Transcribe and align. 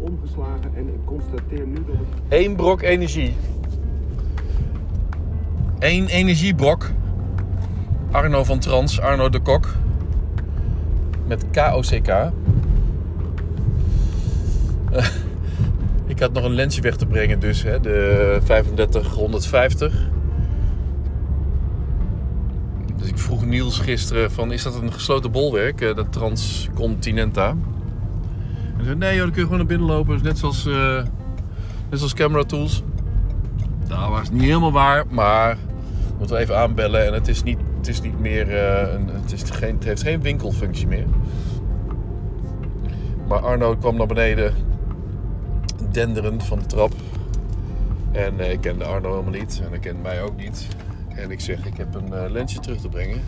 omgeslagen 0.00 0.70
en 0.74 0.88
ik 0.88 1.04
constateer 1.04 1.66
nu 1.66 1.84
dat 1.86 1.96
Eén 2.28 2.56
brok 2.56 2.82
energie. 2.82 3.36
Eén 5.78 6.06
energiebrok. 6.06 6.90
Arno 8.10 8.44
van 8.44 8.58
Trans, 8.58 9.00
Arno 9.00 9.28
de 9.28 9.40
Kok. 9.40 9.74
Met 11.26 11.44
KOCK. 11.50 12.32
Ik 16.06 16.20
had 16.20 16.32
nog 16.32 16.44
een 16.44 16.54
lensje 16.54 16.80
weg 16.80 16.96
te 16.96 17.06
brengen 17.06 17.40
dus, 17.40 17.62
hè, 17.62 17.80
de 17.80 18.38
3550. 18.44 20.08
Dus 22.96 23.08
ik 23.08 23.18
vroeg 23.18 23.44
Niels 23.44 23.78
gisteren 23.78 24.30
van, 24.30 24.52
is 24.52 24.62
dat 24.62 24.74
een 24.74 24.92
gesloten 24.92 25.30
bolwerk, 25.30 25.80
eh, 25.80 25.94
dat 25.94 26.12
Transcontinenta? 26.12 27.56
Nee 28.84 29.14
joh, 29.14 29.22
dan 29.22 29.30
kun 29.30 29.40
je 29.40 29.42
gewoon 29.42 29.56
naar 29.56 29.66
binnen 29.66 29.86
lopen, 29.86 30.22
net 30.22 30.38
zoals... 30.38 30.66
eh, 30.66 31.02
Net 31.90 31.98
zoals 31.98 32.14
camera 32.14 32.42
tools. 32.42 32.82
Nou, 33.88 34.10
was 34.10 34.30
niet 34.30 34.42
helemaal 34.42 34.72
waar, 34.72 35.04
maar 35.10 35.56
we 36.18 36.36
even 36.36 36.58
aanbellen. 36.58 37.06
En 37.06 37.12
het 37.12 37.28
is 37.28 37.42
niet, 37.42 37.58
het 37.76 37.88
is 37.88 38.00
niet 38.00 38.20
meer, 38.20 38.56
eh, 38.56 38.92
een, 38.94 39.08
het, 39.08 39.32
is 39.32 39.42
geen, 39.42 39.74
het 39.74 39.84
heeft 39.84 40.02
geen 40.02 40.20
winkelfunctie 40.22 40.86
meer. 40.86 41.04
Maar 43.28 43.38
Arno 43.38 43.76
kwam 43.76 43.96
naar 43.96 44.06
beneden, 44.06 44.54
denderend 45.90 46.44
van 46.44 46.58
de 46.58 46.66
trap. 46.66 46.92
En 48.12 48.40
eh, 48.40 48.52
ik 48.52 48.60
kende 48.60 48.84
Arno 48.84 49.10
helemaal 49.10 49.40
niet 49.40 49.60
en 49.64 49.70
hij 49.70 49.78
kende 49.78 50.02
mij 50.02 50.22
ook 50.22 50.36
niet. 50.36 50.66
En 51.08 51.30
ik 51.30 51.40
zeg, 51.40 51.66
ik 51.66 51.76
heb 51.76 51.94
een 51.94 52.32
lensje 52.32 52.58
terug 52.58 52.80
te 52.80 52.88
brengen. 52.88 53.22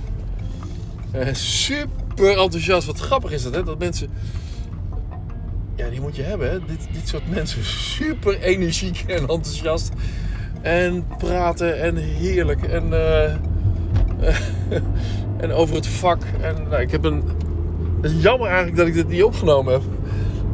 Super 1.33 2.39
enthousiast. 2.39 2.87
Wat 2.87 2.99
grappig 3.01 3.31
is 3.33 3.43
dat, 3.43 3.55
hè? 3.55 3.63
Dat 3.63 3.79
mensen 3.79 4.09
ja, 5.77 5.89
die 5.89 6.01
moet 6.01 6.17
je 6.17 6.23
hebben. 6.23 6.63
Dit, 6.67 6.89
dit 6.93 7.09
soort 7.09 7.31
mensen. 7.31 7.65
Super 7.65 8.41
energiek 8.41 9.05
en 9.07 9.19
enthousiast. 9.19 9.93
En 10.63 11.07
praten 11.19 11.81
en 11.81 11.97
heerlijk. 11.97 12.63
En, 12.63 12.93
eh, 12.93 13.35
en 15.43 15.53
over 15.53 15.75
het 15.75 15.87
vak. 15.87 16.23
En 16.41 16.69
nou, 16.69 16.83
ik 16.83 16.91
heb 16.91 17.05
een. 17.05 17.23
Het 18.01 18.11
is 18.11 18.23
jammer 18.23 18.47
eigenlijk 18.47 18.77
dat 18.77 18.87
ik 18.87 18.95
dit 18.95 19.09
niet 19.09 19.23
opgenomen 19.23 19.73
heb. 19.73 19.83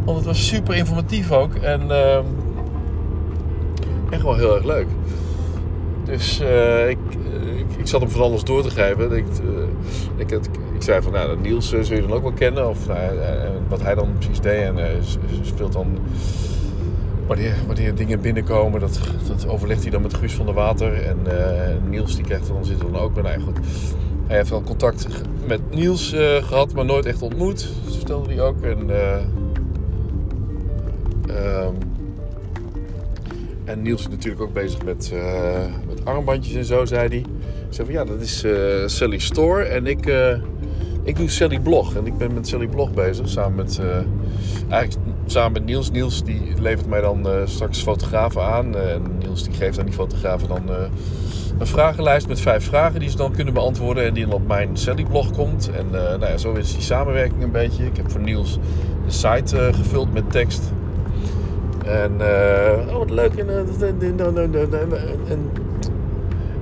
Want 0.05 0.17
het 0.17 0.27
was 0.27 0.47
super 0.47 0.75
informatief 0.75 1.33
ook. 1.33 1.55
En 1.55 1.91
ehm, 1.91 2.25
echt 4.11 4.23
wel 4.23 4.37
heel 4.37 4.55
erg 4.55 4.65
leuk. 4.65 4.87
Dus 6.13 6.41
eh, 6.41 6.89
ik, 6.89 6.99
eh, 7.33 7.59
ik, 7.59 7.67
ik 7.79 7.87
zat 7.87 8.01
hem 8.01 8.11
van 8.11 8.21
alles 8.21 8.45
door 8.45 8.63
te 8.63 8.71
geven. 8.71 9.17
Ik, 9.17 9.27
eh, 9.27 10.17
ik, 10.17 10.31
ik, 10.75 10.83
zei 10.83 11.03
van, 11.03 11.13
nou, 11.13 11.41
Niels 11.41 11.69
zul 11.69 11.97
je 11.97 12.01
dan 12.01 12.13
ook 12.13 12.23
wel 12.23 12.33
kennen. 12.33 12.69
Of 12.69 12.79
wat 13.69 13.83
hij 13.83 13.95
dan 13.95 14.13
precies 14.19 14.41
deed. 14.41 14.63
En 14.63 14.77
speelt 15.43 15.73
dan... 15.73 15.99
Wanneer, 17.27 17.55
wanneer 17.67 17.95
dingen 17.95 18.21
binnenkomen, 18.21 18.81
dat, 18.81 19.01
dat 19.27 19.49
overlegt 19.49 19.83
hij 19.83 19.91
dan 19.91 20.03
met 20.03 20.15
Guus 20.15 20.33
van 20.33 20.47
der 20.47 20.55
Water. 20.55 21.03
En 21.03 21.19
eh, 21.25 21.75
Niels 21.89 22.17
die 22.17 22.25
krijgt 22.25 22.47
dan, 22.47 22.65
zit 22.65 22.79
er 22.79 22.93
dan 22.93 23.01
ook 23.01 23.15
bij. 23.15 23.23
Nou, 23.23 23.41
goed. 23.41 23.59
Hij 24.27 24.37
heeft 24.37 24.51
wel 24.51 24.63
contact 24.63 25.07
met 25.47 25.61
Niels 25.71 26.13
eh, 26.13 26.45
gehad, 26.45 26.73
maar 26.73 26.85
nooit 26.85 27.07
echt 27.07 27.23
ontmoet. 27.23 27.69
Vertelde 27.91 28.35
hij 28.35 28.43
ook. 28.43 28.63
Eh, 28.63 29.17
ehm, 31.27 31.75
en 33.65 33.83
Niels 33.83 34.01
is 34.01 34.09
natuurlijk 34.09 34.43
ook 34.43 34.53
bezig 34.53 34.85
met, 34.85 35.11
eh, 35.15 35.65
met 35.89 36.05
armbandjes 36.05 36.55
en 36.55 36.65
zo, 36.65 36.85
zei 36.85 37.09
hij. 37.09 37.19
Ik 37.19 37.27
zei 37.71 37.87
van 37.87 37.97
ja, 37.97 38.05
dat 38.05 38.21
is 38.21 38.45
eh, 38.45 38.53
Sally 38.87 39.19
Store 39.19 39.63
en 39.63 39.87
ik, 39.87 40.07
eh, 40.07 40.37
ik 41.03 41.17
doe 41.17 41.29
Sally 41.29 41.59
Blog. 41.59 41.97
En 41.97 42.07
ik 42.07 42.19
ben 42.19 42.35
met 42.35 42.49
Sally 42.49 42.67
Blog 42.67 42.95
bezig, 42.95 43.29
samen 43.29 43.55
met, 43.55 43.81
eigenlijk 44.69 45.11
samen 45.27 45.53
met 45.53 45.65
Niels. 45.65 45.91
Niels 45.91 46.25
die 46.25 46.43
levert 46.61 46.89
mij 46.89 47.01
dan 47.01 47.27
straks 47.45 47.83
fotografen 47.83 48.43
aan. 48.43 48.77
En 48.77 49.03
Niels 49.19 49.45
die 49.45 49.53
geeft 49.53 49.79
aan 49.79 49.85
die 49.85 49.95
fotografen 49.95 50.49
dan 50.49 50.63
een 51.59 51.67
vragenlijst 51.67 52.29
met 52.29 52.41
vijf 52.41 52.65
vragen 52.65 53.01
die 53.01 53.11
ze 53.11 53.17
dan 53.17 53.33
kunnen 53.33 53.55
beantwoorden. 53.55 54.05
En 54.05 54.15
die 54.15 54.25
dan 54.25 54.35
op 54.35 54.47
mijn 54.47 54.77
Sally 54.77 55.05
Blog 55.05 55.31
komt. 55.31 55.71
En 55.71 55.91
nou 55.91 56.27
ja, 56.27 56.37
zo 56.37 56.53
is 56.53 56.73
die 56.73 56.83
samenwerking 56.83 57.43
een 57.43 57.51
beetje. 57.51 57.87
Ik 57.87 57.97
heb 57.97 58.11
voor 58.11 58.21
Niels 58.21 58.59
de 59.07 59.13
site 59.13 59.71
gevuld 59.73 60.13
met 60.13 60.31
tekst. 60.31 60.73
En 61.87 62.13
uh, 62.21 62.93
oh, 62.93 62.99
wat 62.99 63.11
leuk. 63.11 63.35
En, 63.35 63.47
uh, 63.47 63.57
en, 63.59 63.67
en, 63.81 64.65
en, 65.29 65.51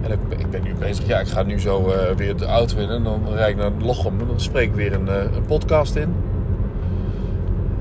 en 0.03 0.11
ik, 0.11 0.39
ik 0.39 0.51
ben 0.51 0.63
nu 0.63 0.75
bezig. 0.75 1.07
Ja, 1.07 1.21
ik 1.21 1.27
ga 1.27 1.43
nu 1.43 1.61
zo 1.61 1.89
uh, 1.89 1.95
weer 2.17 2.37
de 2.37 2.45
auto 2.45 2.79
in. 2.79 2.89
En 2.89 3.03
dan 3.03 3.23
rijd 3.33 3.51
ik 3.51 3.57
naar 3.57 3.71
Lochem. 3.79 4.21
En 4.21 4.27
dan 4.27 4.41
spreek 4.41 4.69
ik 4.69 4.75
weer 4.75 4.93
een, 4.93 5.09
een 5.09 5.45
podcast 5.47 5.95
in. 5.95 6.15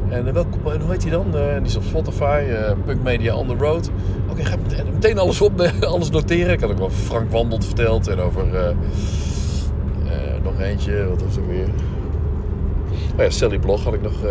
En 0.09 0.27
uh, 0.27 0.33
welke, 0.33 0.57
hoe 0.63 0.91
heet 0.91 1.01
die 1.01 1.11
dan? 1.11 1.31
Die 1.31 1.65
is 1.65 1.75
op 1.75 1.83
Spotify. 1.83 2.43
Punk 2.85 3.03
Media 3.03 3.35
on 3.35 3.47
the 3.47 3.55
Road. 3.55 3.89
Oké, 4.23 4.31
okay, 4.31 4.45
ga 4.45 4.53
ik 4.53 4.61
meteen, 4.61 4.93
meteen 4.93 5.17
alles 5.17 5.41
op, 5.41 5.61
alles 5.81 6.09
noteren. 6.09 6.53
Ik 6.53 6.61
had 6.61 6.71
ook 6.71 6.81
over 6.81 6.97
Frank 6.97 7.31
Wandelt 7.31 7.65
verteld. 7.65 8.07
En 8.07 8.19
over 8.19 8.45
nog 10.43 10.59
eentje. 10.59 11.07
Wat 11.07 11.21
was 11.21 11.35
er 11.35 11.47
weer? 11.47 11.67
Oh 13.15 13.23
ja, 13.23 13.29
Sally 13.29 13.59
Blog 13.59 13.83
had 13.83 13.93
ik 13.93 14.01
nog 14.01 14.25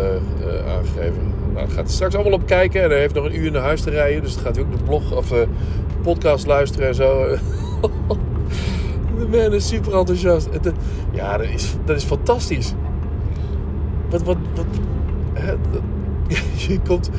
aangegeven. 0.67 1.38
Nou, 1.53 1.69
gaat 1.69 1.91
straks 1.91 2.15
allemaal 2.15 2.33
op 2.33 2.45
kijken. 2.45 2.83
En 2.83 2.89
hij 2.89 2.99
heeft 2.99 3.13
nog 3.13 3.25
een 3.25 3.39
uur 3.39 3.51
naar 3.51 3.61
huis 3.61 3.81
te 3.81 3.89
rijden. 3.89 4.21
Dus 4.21 4.33
dan 4.33 4.43
gaat 4.43 4.55
hij 4.55 4.63
ook 4.63 4.77
de 4.77 4.83
blog 4.83 5.15
of 5.15 5.31
uh, 5.31 5.39
podcast 6.01 6.45
luisteren 6.45 6.87
en 6.87 6.95
zo. 6.95 7.25
de 9.19 9.27
man 9.31 9.53
is 9.53 9.67
super 9.67 9.97
enthousiast. 9.97 10.47
Het, 10.51 10.71
ja, 11.11 11.37
dat 11.37 11.47
is, 11.47 11.75
dat 11.85 11.97
is 11.97 12.03
fantastisch. 12.03 12.73
Wat, 14.09 14.23
wat, 14.23 14.37
wat. 14.55 14.65
Dat, 15.33 15.81
je 16.67 16.79
komt. 16.87 17.09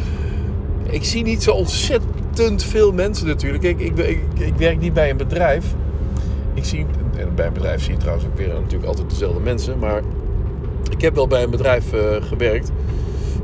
Ik 0.83 1.05
zie 1.05 1.23
niet 1.23 1.43
zo 1.43 1.51
ontzettend 1.51 2.65
veel 2.65 2.93
mensen 2.93 3.27
natuurlijk. 3.27 3.65
Ik, 3.65 3.81
ik, 3.81 3.99
ik, 4.39 4.55
werk 4.57 4.81
niet 4.81 4.93
bij 4.93 5.11
een 5.11 5.17
bedrijf. 5.17 5.75
Ik 6.55 6.65
zie, 6.65 6.87
bij 7.35 7.47
een 7.47 7.53
bedrijf 7.53 7.83
zie 7.83 7.93
je 7.93 7.99
trouwens 7.99 8.27
ook 8.27 8.37
weer 8.37 8.49
natuurlijk 8.49 8.85
altijd 8.85 9.11
dezelfde 9.11 9.41
mensen. 9.41 9.79
Maar 9.79 10.03
ik 10.91 11.01
heb 11.01 11.15
wel 11.15 11.27
bij 11.27 11.43
een 11.43 11.51
bedrijf 11.51 11.85
gewerkt. 12.21 12.71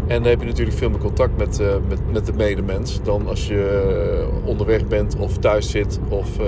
En 0.07 0.23
dan 0.23 0.31
heb 0.31 0.41
je 0.41 0.47
natuurlijk 0.47 0.77
veel 0.77 0.91
meer 0.91 0.99
contact 0.99 1.37
met, 1.37 1.61
uh, 1.61 1.75
met, 1.89 2.13
met 2.13 2.27
de 2.27 2.33
medemens 2.33 3.03
dan 3.03 3.27
als 3.27 3.47
je 3.47 4.27
uh, 4.43 4.47
onderweg 4.47 4.87
bent 4.87 5.17
of 5.17 5.39
thuis 5.39 5.71
zit 5.71 5.99
of 6.09 6.39
uh, 6.39 6.47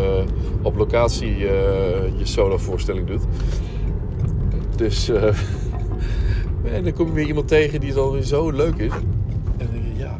op 0.62 0.76
locatie 0.76 1.38
je 1.38 2.20
solo 2.22 2.58
voorstelling 2.58 3.06
doet. 3.06 3.22
Dus 4.76 5.08
en 6.74 6.84
dan 6.84 6.92
kom 6.92 7.06
je 7.06 7.12
weer 7.12 7.26
iemand 7.26 7.48
tegen 7.48 7.80
die 7.80 7.92
dan 7.92 8.22
zo 8.22 8.50
leuk 8.50 8.76
is. 8.76 8.92
En 8.92 9.02
dan 9.58 9.68
denk 9.70 9.84
je, 9.84 9.96
ja, 9.96 10.18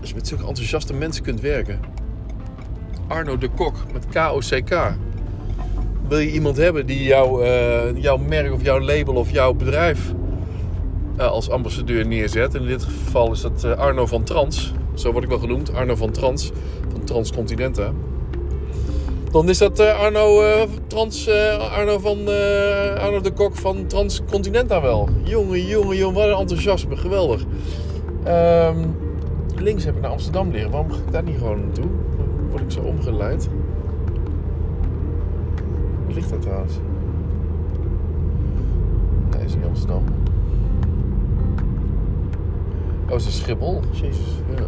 als 0.00 0.08
je 0.08 0.14
met 0.14 0.28
zulke 0.28 0.46
enthousiaste 0.46 0.94
mensen 0.94 1.22
kunt 1.22 1.40
werken. 1.40 1.80
Arno 3.06 3.38
de 3.38 3.48
Kok 3.48 3.74
met 3.92 4.06
KOCK. 4.12 4.94
Wil 6.08 6.18
je 6.18 6.32
iemand 6.32 6.56
hebben 6.56 6.86
die 6.86 7.02
jou, 7.02 7.46
jouw 8.00 8.16
merk 8.16 8.52
of 8.52 8.62
jouw 8.62 8.80
label 8.80 9.14
of 9.14 9.30
jouw 9.30 9.54
bedrijf 9.54 10.14
als 11.18 11.50
ambassadeur 11.50 12.06
neerzet. 12.06 12.54
In 12.54 12.66
dit 12.66 12.82
geval 12.82 13.32
is 13.32 13.40
dat 13.40 13.64
uh, 13.64 13.72
Arno 13.72 14.06
van 14.06 14.22
Trans. 14.22 14.72
Zo 14.94 15.12
word 15.12 15.24
ik 15.24 15.30
wel 15.30 15.38
genoemd. 15.38 15.74
Arno 15.74 15.94
van 15.94 16.10
Trans. 16.10 16.52
Van 16.92 17.04
Transcontinenta. 17.04 17.92
Dan 19.30 19.48
is 19.48 19.58
dat 19.58 19.80
uh, 19.80 20.00
Arno, 20.00 20.42
Trans, 20.86 21.28
Arno, 21.76 21.98
van, 21.98 22.18
Arno 22.98 23.20
de 23.20 23.32
Kok 23.34 23.56
van 23.56 23.86
Transcontinenta 23.86 24.80
wel. 24.80 25.08
Jongen, 25.22 25.66
jongen, 25.66 25.96
jongen. 25.96 26.14
Wat 26.14 26.28
een 26.28 26.38
enthousiasme. 26.38 26.96
Geweldig. 26.96 27.44
Um, 28.26 28.96
links 29.56 29.84
heb 29.84 29.94
ik 29.94 30.00
naar 30.00 30.10
Amsterdam 30.10 30.50
leren. 30.50 30.70
Waarom 30.70 30.90
ga 30.90 30.98
ik 31.06 31.12
daar 31.12 31.22
niet 31.22 31.38
gewoon 31.38 31.60
naartoe? 31.60 31.88
Word 32.50 32.62
ik 32.62 32.70
zo 32.70 32.80
omgeleid? 32.80 33.48
Waar 36.04 36.14
ligt 36.14 36.30
dat 36.30 36.42
trouwens? 36.42 36.72
Nee, 39.30 39.44
is 39.44 39.54
niet 39.54 39.64
Amsterdam. 39.64 40.02
Oh, 43.14 43.20
is 43.20 43.38
Schiphol? 43.38 43.80
Jezus, 43.92 44.26
ja. 44.56 44.66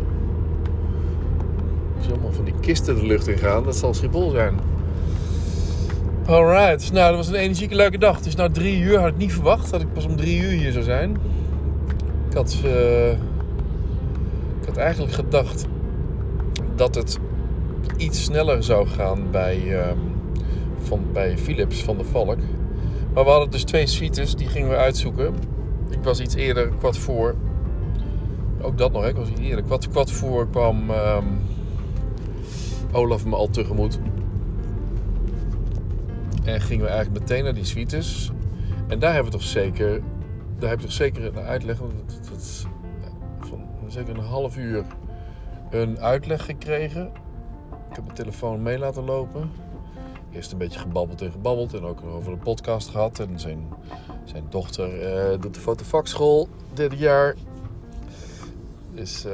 Als 1.98 2.08
allemaal 2.10 2.32
van 2.32 2.44
die 2.44 2.54
kisten 2.60 2.94
de 2.94 3.06
lucht 3.06 3.28
in 3.28 3.38
gaan, 3.38 3.64
dat 3.64 3.76
zal 3.76 3.94
Schiphol 3.94 4.30
zijn. 4.30 4.54
Alright, 6.26 6.92
nou 6.92 7.08
dat 7.08 7.16
was 7.16 7.28
een 7.28 7.34
energieke 7.34 7.74
leuke 7.74 7.98
dag. 7.98 8.16
Het 8.16 8.26
is 8.26 8.34
nou 8.34 8.50
drie 8.50 8.80
uur, 8.80 8.98
had 8.98 9.08
ik 9.08 9.16
niet 9.16 9.32
verwacht 9.32 9.70
dat 9.70 9.80
ik 9.80 9.92
pas 9.92 10.04
om 10.04 10.16
drie 10.16 10.40
uur 10.40 10.50
hier 10.50 10.72
zou 10.72 10.84
zijn. 10.84 11.16
Ik 12.28 12.36
had, 12.36 12.56
uh, 12.64 13.10
ik 14.60 14.66
had 14.66 14.76
eigenlijk 14.76 15.12
gedacht 15.12 15.66
dat 16.74 16.94
het 16.94 17.18
iets 17.96 18.24
sneller 18.24 18.62
zou 18.62 18.86
gaan 18.86 19.30
bij, 19.30 19.88
um, 19.88 19.98
van, 20.82 21.00
bij 21.12 21.38
Philips 21.38 21.82
van 21.82 21.98
de 21.98 22.04
Valk. 22.04 22.38
Maar 23.14 23.24
we 23.24 23.30
hadden 23.30 23.50
dus 23.50 23.64
twee 23.64 23.86
suites, 23.86 24.34
die 24.34 24.48
gingen 24.48 24.68
we 24.68 24.76
uitzoeken. 24.76 25.34
Ik 25.90 26.02
was 26.02 26.20
iets 26.20 26.34
eerder, 26.34 26.68
kwart 26.68 26.98
voor, 26.98 27.34
ook 28.66 28.78
dat 28.78 28.92
nog, 28.92 29.02
hè? 29.02 29.08
ik 29.08 29.16
was 29.16 29.28
hier 29.28 29.38
eerlijk. 29.38 29.66
Kwart, 29.66 29.88
kwart 29.88 30.10
voor 30.10 30.48
kwam 30.48 30.90
um, 30.90 31.40
Olaf 32.92 33.24
me 33.24 33.36
al 33.36 33.48
tegemoet. 33.48 33.98
En 36.44 36.60
gingen 36.60 36.84
we 36.84 36.90
eigenlijk 36.90 37.20
meteen 37.20 37.44
naar 37.44 37.54
die 37.54 37.64
suites. 37.64 38.30
En 38.88 38.98
daar 38.98 39.12
hebben 39.14 39.32
we 39.32 39.38
toch 39.38 39.48
zeker, 39.48 40.00
daar 40.58 40.70
heb 40.70 40.78
je 40.78 40.86
toch 40.86 40.94
zeker 40.94 41.24
een 41.24 41.44
uitleg. 41.44 41.78
Want 41.78 41.92
dat, 42.06 42.28
dat, 42.30 42.66
zeker 43.88 44.18
een 44.18 44.24
half 44.24 44.56
uur 44.56 44.84
een 45.70 45.98
uitleg 45.98 46.44
gekregen. 46.44 47.06
Ik 47.90 47.96
heb 47.96 48.04
mijn 48.04 48.16
telefoon 48.16 48.62
mee 48.62 48.78
laten 48.78 49.04
lopen. 49.04 49.50
Eerst 50.32 50.52
een 50.52 50.58
beetje 50.58 50.78
gebabbeld 50.78 51.22
en 51.22 51.30
gebabbeld. 51.30 51.74
En 51.74 51.84
ook 51.84 52.02
over 52.04 52.32
een 52.32 52.38
podcast 52.38 52.88
gehad. 52.88 53.18
En 53.18 53.40
zijn, 53.40 53.68
zijn 54.24 54.44
dochter 54.48 55.00
eh, 55.00 55.40
doet 55.40 55.54
de 55.54 55.60
fotovakschool, 55.60 56.48
derde 56.72 56.96
jaar. 56.96 57.34
Eh, 58.96 59.32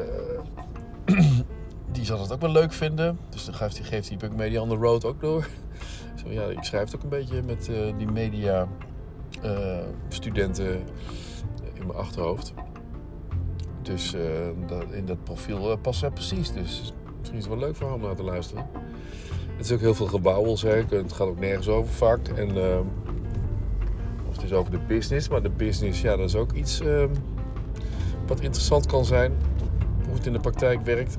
die 1.92 2.04
zal 2.04 2.20
het 2.20 2.32
ook 2.32 2.40
wel 2.40 2.50
leuk 2.50 2.72
vinden. 2.72 3.18
Dus 3.28 3.44
dan 3.44 3.54
geeft 3.54 3.78
hij, 3.78 3.86
geeft 3.86 4.08
hij 4.08 4.16
Punk 4.16 4.36
Media 4.36 4.60
on 4.60 4.68
the 4.68 4.74
Road 4.74 5.04
ook 5.04 5.20
door. 5.20 5.48
Zo, 6.22 6.30
ja, 6.30 6.42
ik 6.42 6.62
schrijf 6.62 6.84
het 6.84 6.96
ook 6.96 7.02
een 7.02 7.08
beetje 7.08 7.42
met 7.42 7.68
eh, 7.68 7.98
die 7.98 8.10
media 8.10 8.68
eh, 9.42 9.78
studenten 10.08 10.70
in 11.72 11.86
mijn 11.86 11.98
achterhoofd. 11.98 12.52
Dus 13.82 14.14
in 14.90 15.06
dat 15.06 15.24
profiel 15.24 15.78
past 15.78 15.98
zij 15.98 16.10
precies. 16.10 16.52
Dus 16.52 16.92
misschien 17.18 17.38
is 17.38 17.44
het 17.44 17.54
wel 17.54 17.62
leuk 17.62 17.76
voor 17.76 17.92
om 17.92 18.00
naar 18.00 18.14
te 18.14 18.22
luisteren. 18.22 18.66
Het 19.56 19.64
is 19.64 19.72
ook 19.72 19.80
heel 19.80 19.94
veel 19.94 20.06
gebouwels. 20.06 20.62
Hè. 20.62 20.70
Het 20.70 21.12
gaat 21.12 21.28
ook 21.28 21.40
nergens 21.40 21.68
over 21.68 21.92
vaak. 21.92 22.28
En, 22.28 22.56
of 24.28 24.34
het 24.34 24.42
is 24.42 24.52
over 24.52 24.70
de 24.70 24.78
business. 24.78 25.28
Maar 25.28 25.42
de 25.42 25.50
business, 25.50 26.00
ja, 26.00 26.16
dat 26.16 26.28
is 26.28 26.36
ook 26.36 26.52
iets 26.52 26.80
ehm, 26.80 27.10
wat 28.26 28.40
interessant 28.40 28.86
kan 28.86 29.04
zijn. 29.04 29.32
Hoe 30.04 30.14
het 30.14 30.26
in 30.26 30.32
de 30.32 30.40
praktijk 30.40 30.84
werkt. 30.84 31.18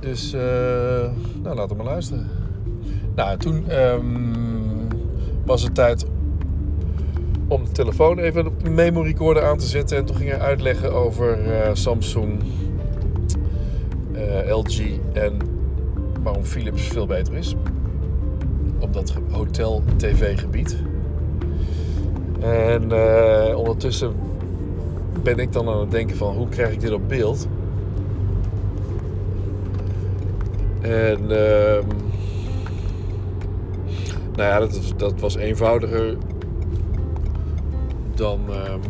Dus, 0.00 0.32
nou, 1.42 1.54
laten 1.54 1.68
we 1.68 1.74
maar 1.74 1.92
luisteren. 1.92 2.28
Nou, 3.14 3.38
toen 3.38 3.68
ehm, 3.68 4.04
was 5.44 5.62
het 5.62 5.74
tijd 5.74 6.06
om 7.48 7.64
de 7.64 7.70
telefoon 7.70 8.18
even 8.18 8.46
op 8.46 8.64
de 8.64 8.70
memory 8.70 9.06
recorder 9.06 9.44
aan 9.44 9.58
te 9.58 9.66
zetten. 9.66 9.96
En 9.96 10.04
toen 10.04 10.16
ging 10.16 10.30
hij 10.30 10.40
uitleggen 10.40 10.92
over 10.92 11.46
uh, 11.46 11.70
Samsung, 11.72 12.42
uh, 14.12 14.56
LG 14.56 14.98
en 15.12 15.38
waarom 16.22 16.44
Philips 16.44 16.82
veel 16.82 17.06
beter 17.06 17.34
is. 17.34 17.54
Op 18.78 18.92
dat 18.92 19.14
hotel-tv-gebied. 19.30 20.91
En 22.42 22.92
uh, 22.92 23.56
ondertussen 23.56 24.12
ben 25.22 25.38
ik 25.38 25.52
dan 25.52 25.68
aan 25.68 25.80
het 25.80 25.90
denken 25.90 26.16
van 26.16 26.34
hoe 26.36 26.48
krijg 26.48 26.72
ik 26.72 26.80
dit 26.80 26.92
op 26.92 27.08
beeld. 27.08 27.48
En 30.80 31.30
ehm, 31.30 31.86
nou 34.36 34.68
ja, 34.68 34.68
dat, 34.96 35.20
was 35.20 35.36
eenvoudiger 35.36 36.16
dan. 38.14 38.40
Um, 38.50 38.80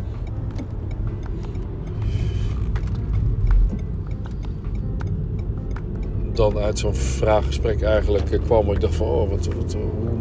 dan 6.32 6.58
uit 6.58 6.78
zo'n 6.78 6.94
vraaggesprek 6.94 7.82
eigenlijk 7.82 8.40
kwam. 8.44 8.70
Ik 8.70 8.80
dacht 8.80 8.94
van, 8.94 9.06
oh, 9.06 9.30
wat, 9.30 9.48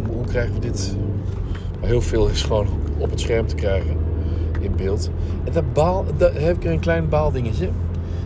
hoe 0.07 0.25
krijgen 0.25 0.53
we 0.53 0.59
dit? 0.59 0.95
Maar 1.81 1.89
heel 1.89 2.01
veel 2.01 2.27
is 2.27 2.41
gewoon 2.41 2.67
op 2.97 3.09
het 3.09 3.19
scherm 3.19 3.47
te 3.47 3.55
krijgen 3.55 3.97
in 4.59 4.75
beeld. 4.75 5.09
En 5.43 5.51
daar, 5.51 5.65
baal, 5.73 6.05
heb 6.17 6.55
ik 6.55 6.63
een 6.63 6.79
klein 6.79 7.09
baaldingetje. 7.09 7.69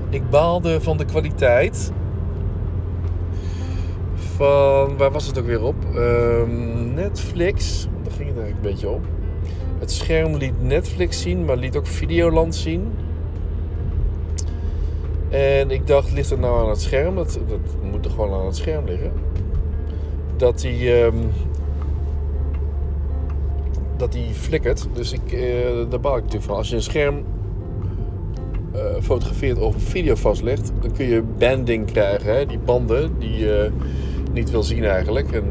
Ik 0.09 0.29
baalde 0.29 0.81
van 0.81 0.97
de 0.97 1.05
kwaliteit 1.05 1.91
van, 4.35 4.97
waar 4.97 5.11
was 5.11 5.27
het 5.27 5.39
ook 5.39 5.45
weer 5.45 5.63
op? 5.63 5.75
Um, 5.95 6.93
Netflix, 6.93 7.87
daar 8.03 8.13
ging 8.13 8.27
het 8.29 8.37
eigenlijk 8.37 8.55
een 8.55 8.71
beetje 8.71 8.89
op. 8.89 9.05
Het 9.79 9.91
scherm 9.91 10.35
liet 10.35 10.61
Netflix 10.61 11.21
zien, 11.21 11.45
maar 11.45 11.57
liet 11.57 11.75
ook 11.75 11.87
Videoland 11.87 12.55
zien. 12.55 12.91
En 15.29 15.71
ik 15.71 15.87
dacht, 15.87 16.11
ligt 16.11 16.29
het 16.29 16.39
nou 16.39 16.63
aan 16.63 16.69
het 16.69 16.81
scherm? 16.81 17.15
Dat, 17.15 17.39
dat 17.47 17.91
moet 17.91 18.05
er 18.05 18.11
gewoon 18.11 18.33
aan 18.33 18.45
het 18.45 18.55
scherm 18.55 18.85
liggen. 18.85 19.11
Dat 20.37 20.59
die, 20.59 20.91
dat 23.97 24.11
die 24.11 24.33
flikkert. 24.33 24.87
Dus 24.93 25.11
ik, 25.11 25.31
uh, 25.31 25.41
daar 25.89 25.99
baal 25.99 26.15
ik 26.17 26.23
natuurlijk 26.23 26.49
van. 26.49 26.55
Als 26.55 26.69
je 26.69 26.75
een 26.75 26.81
scherm 26.81 27.23
uh, 28.75 28.81
fotografeert 29.01 29.57
of 29.57 29.75
video 29.77 30.15
vastlegt, 30.15 30.71
dan 30.81 30.91
kun 30.91 31.05
je 31.05 31.23
banding 31.37 31.85
krijgen. 31.91 32.35
Hè? 32.35 32.45
Die 32.45 32.59
banden 32.59 33.19
die 33.19 33.37
je 33.37 33.69
niet 34.33 34.51
wil 34.51 34.63
zien 34.63 34.83
eigenlijk. 34.83 35.31
En, 35.31 35.43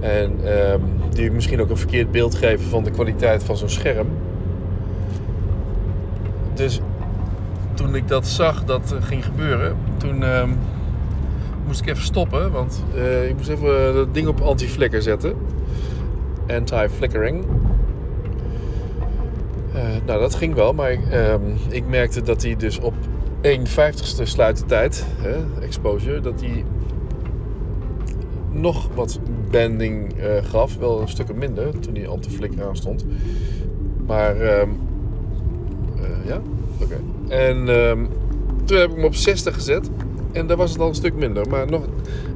en 0.00 0.32
um, 0.72 0.82
die 1.10 1.30
misschien 1.30 1.60
ook 1.60 1.70
een 1.70 1.76
verkeerd 1.76 2.10
beeld 2.10 2.34
geven 2.34 2.68
van 2.68 2.84
de 2.84 2.90
kwaliteit 2.90 3.44
van 3.44 3.56
zo'n 3.56 3.68
scherm. 3.68 4.06
Dus 6.54 6.80
toen 7.74 7.94
ik 7.94 8.08
dat 8.08 8.26
zag 8.26 8.64
dat 8.64 8.94
ging 9.00 9.24
gebeuren, 9.24 9.76
toen 9.96 10.22
um, 10.22 10.58
moest 11.66 11.80
ik 11.80 11.88
even 11.88 12.02
stoppen. 12.02 12.52
Want 12.52 12.84
ik 13.28 13.36
moest 13.36 13.48
even 13.48 13.94
dat 13.94 14.14
ding 14.14 14.28
op 14.28 14.40
anti-flicker 14.40 15.02
zetten. 15.02 15.34
Anti-flickering. 16.46 17.44
Uh, 19.74 19.82
nou, 20.06 20.20
dat 20.20 20.34
ging 20.34 20.54
wel, 20.54 20.72
maar 20.72 20.92
ik, 20.92 21.00
ik 21.68 21.86
merkte 21.86 22.22
dat 22.22 22.42
hij 22.42 22.56
dus 22.56 22.78
op 22.78 22.94
1,50ste 23.42 24.22
sluitertijd, 24.22 25.06
exposure, 25.60 26.20
dat 26.20 26.40
hij 26.40 26.64
nog 28.50 28.88
wat 28.94 29.20
banding 29.50 30.14
uh, 30.18 30.24
gaf. 30.42 30.76
Wel 30.76 31.00
een 31.00 31.08
stuk 31.08 31.34
minder 31.34 31.78
toen 31.78 31.92
die 31.92 32.08
anti-flicker 32.08 32.66
aan 32.66 32.76
stond. 32.76 33.04
Maar 34.06 34.60
um, 34.60 34.78
uh, 35.96 36.26
ja, 36.26 36.40
oké. 36.82 37.00
En 37.28 37.68
um, 37.68 38.08
toen 38.64 38.78
heb 38.78 38.88
ik 38.88 38.96
hem 38.96 39.04
op 39.04 39.14
60 39.14 39.54
gezet. 39.54 39.90
En 40.32 40.46
daar 40.46 40.56
was 40.56 40.70
het 40.70 40.80
al 40.80 40.88
een 40.88 40.94
stuk 40.94 41.14
minder. 41.14 41.48
Maar 41.48 41.70
nog, 41.70 41.82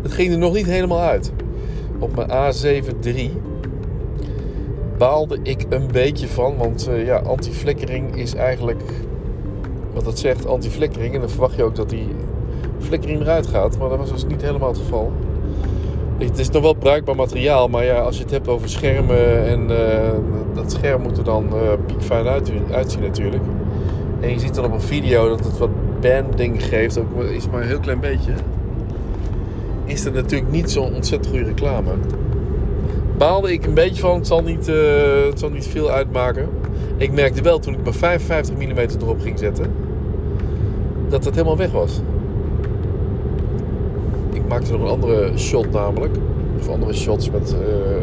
het 0.02 0.12
ging 0.12 0.32
er 0.32 0.38
nog 0.38 0.52
niet 0.52 0.66
helemaal 0.66 1.00
uit. 1.00 1.32
Op 1.98 2.16
mijn 2.16 2.28
A7 2.28 3.04
III 3.04 3.32
baalde 5.00 5.38
ik 5.42 5.66
een 5.68 5.88
beetje 5.92 6.28
van. 6.28 6.56
Want 6.56 6.88
uh, 6.88 7.04
ja, 7.04 7.16
anti-flikkering 7.16 8.16
is 8.16 8.34
eigenlijk 8.34 8.82
wat 9.92 10.06
het 10.06 10.18
zegt, 10.18 10.46
anti-flikkering. 10.46 11.14
En 11.14 11.20
dan 11.20 11.30
verwacht 11.30 11.56
je 11.56 11.62
ook 11.62 11.74
dat 11.74 11.90
die 11.90 12.08
flikkering 12.78 13.20
eruit 13.20 13.46
gaat. 13.46 13.78
Maar 13.78 13.88
dat 13.88 13.98
was 13.98 14.10
dus 14.10 14.26
niet 14.26 14.42
helemaal 14.42 14.68
het 14.68 14.78
geval. 14.78 15.12
Het 16.18 16.38
is 16.38 16.50
nog 16.50 16.62
wel 16.62 16.74
bruikbaar 16.74 17.16
materiaal, 17.16 17.68
maar 17.68 17.84
ja, 17.84 17.98
als 18.00 18.16
je 18.16 18.22
het 18.22 18.30
hebt 18.30 18.48
over 18.48 18.68
schermen 18.68 19.46
en 19.46 19.70
uh, 19.70 19.78
dat 20.54 20.72
scherm 20.72 21.02
moet 21.02 21.18
er 21.18 21.24
dan 21.24 21.46
uh, 21.52 21.60
piekfijn 21.86 22.26
uit, 22.26 22.52
uitzien 22.70 23.02
natuurlijk. 23.02 23.42
En 24.20 24.30
je 24.30 24.38
ziet 24.38 24.54
dan 24.54 24.64
op 24.64 24.72
een 24.72 24.80
video 24.80 25.28
dat 25.28 25.44
het 25.44 25.58
wat 25.58 26.00
banding 26.00 26.64
geeft, 26.64 26.98
ook 26.98 27.22
is 27.22 27.48
maar 27.48 27.60
een 27.60 27.68
heel 27.68 27.80
klein 27.80 28.00
beetje. 28.00 28.32
Is 29.84 30.04
er 30.04 30.12
natuurlijk 30.12 30.50
niet 30.50 30.70
zo'n 30.70 30.94
ontzettend 30.94 31.34
goede 31.34 31.48
reclame. 31.48 31.90
Baalde 33.20 33.52
ik 33.52 33.66
een 33.66 33.74
beetje 33.74 34.00
van, 34.00 34.14
het 34.14 34.26
zal 34.26 34.42
niet, 34.42 34.68
uh, 34.68 34.76
het 35.28 35.38
zal 35.38 35.50
niet 35.50 35.66
veel 35.66 35.90
uitmaken. 35.90 36.48
Ik 36.96 37.12
merkte 37.12 37.42
wel 37.42 37.58
toen 37.58 37.74
ik 37.74 37.82
mijn 37.82 37.94
55 37.94 38.54
mm 38.56 38.78
erop 38.78 39.20
ging 39.20 39.38
zetten, 39.38 39.72
dat 41.08 41.24
het 41.24 41.34
helemaal 41.34 41.56
weg 41.56 41.70
was 41.70 42.00
maakte 44.50 44.72
nog 44.72 44.80
een 44.80 44.88
andere 44.88 45.38
shot 45.38 45.70
namelijk. 45.70 46.16
Of 46.58 46.68
andere 46.68 46.92
shots 46.92 47.30
met 47.30 47.56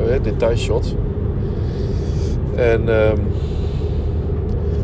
uh, 0.08 0.24
detailshots. 0.24 0.96
En 2.56 2.82
uh, 2.82 3.10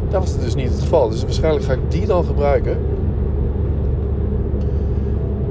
dat 0.10 0.22
was 0.22 0.40
dus 0.40 0.56
niet 0.56 0.70
het 0.70 0.80
geval. 0.80 1.10
Dus 1.10 1.22
waarschijnlijk 1.22 1.66
ga 1.66 1.74
ik 1.74 1.80
die 1.92 2.06
dan 2.06 2.26
gebruiken. 2.26 2.78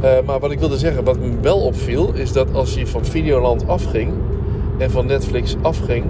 Uh, 0.02 0.10
maar 0.26 0.40
wat 0.40 0.50
ik 0.50 0.58
wilde 0.58 0.78
zeggen, 0.78 1.04
wat 1.04 1.18
me 1.18 1.40
wel 1.40 1.58
opviel, 1.58 2.12
is 2.14 2.32
dat 2.32 2.54
als 2.54 2.74
je 2.74 2.86
van 2.86 3.04
Videoland 3.04 3.68
afging 3.68 4.12
en 4.78 4.90
van 4.90 5.06
Netflix 5.06 5.56
afging 5.62 6.04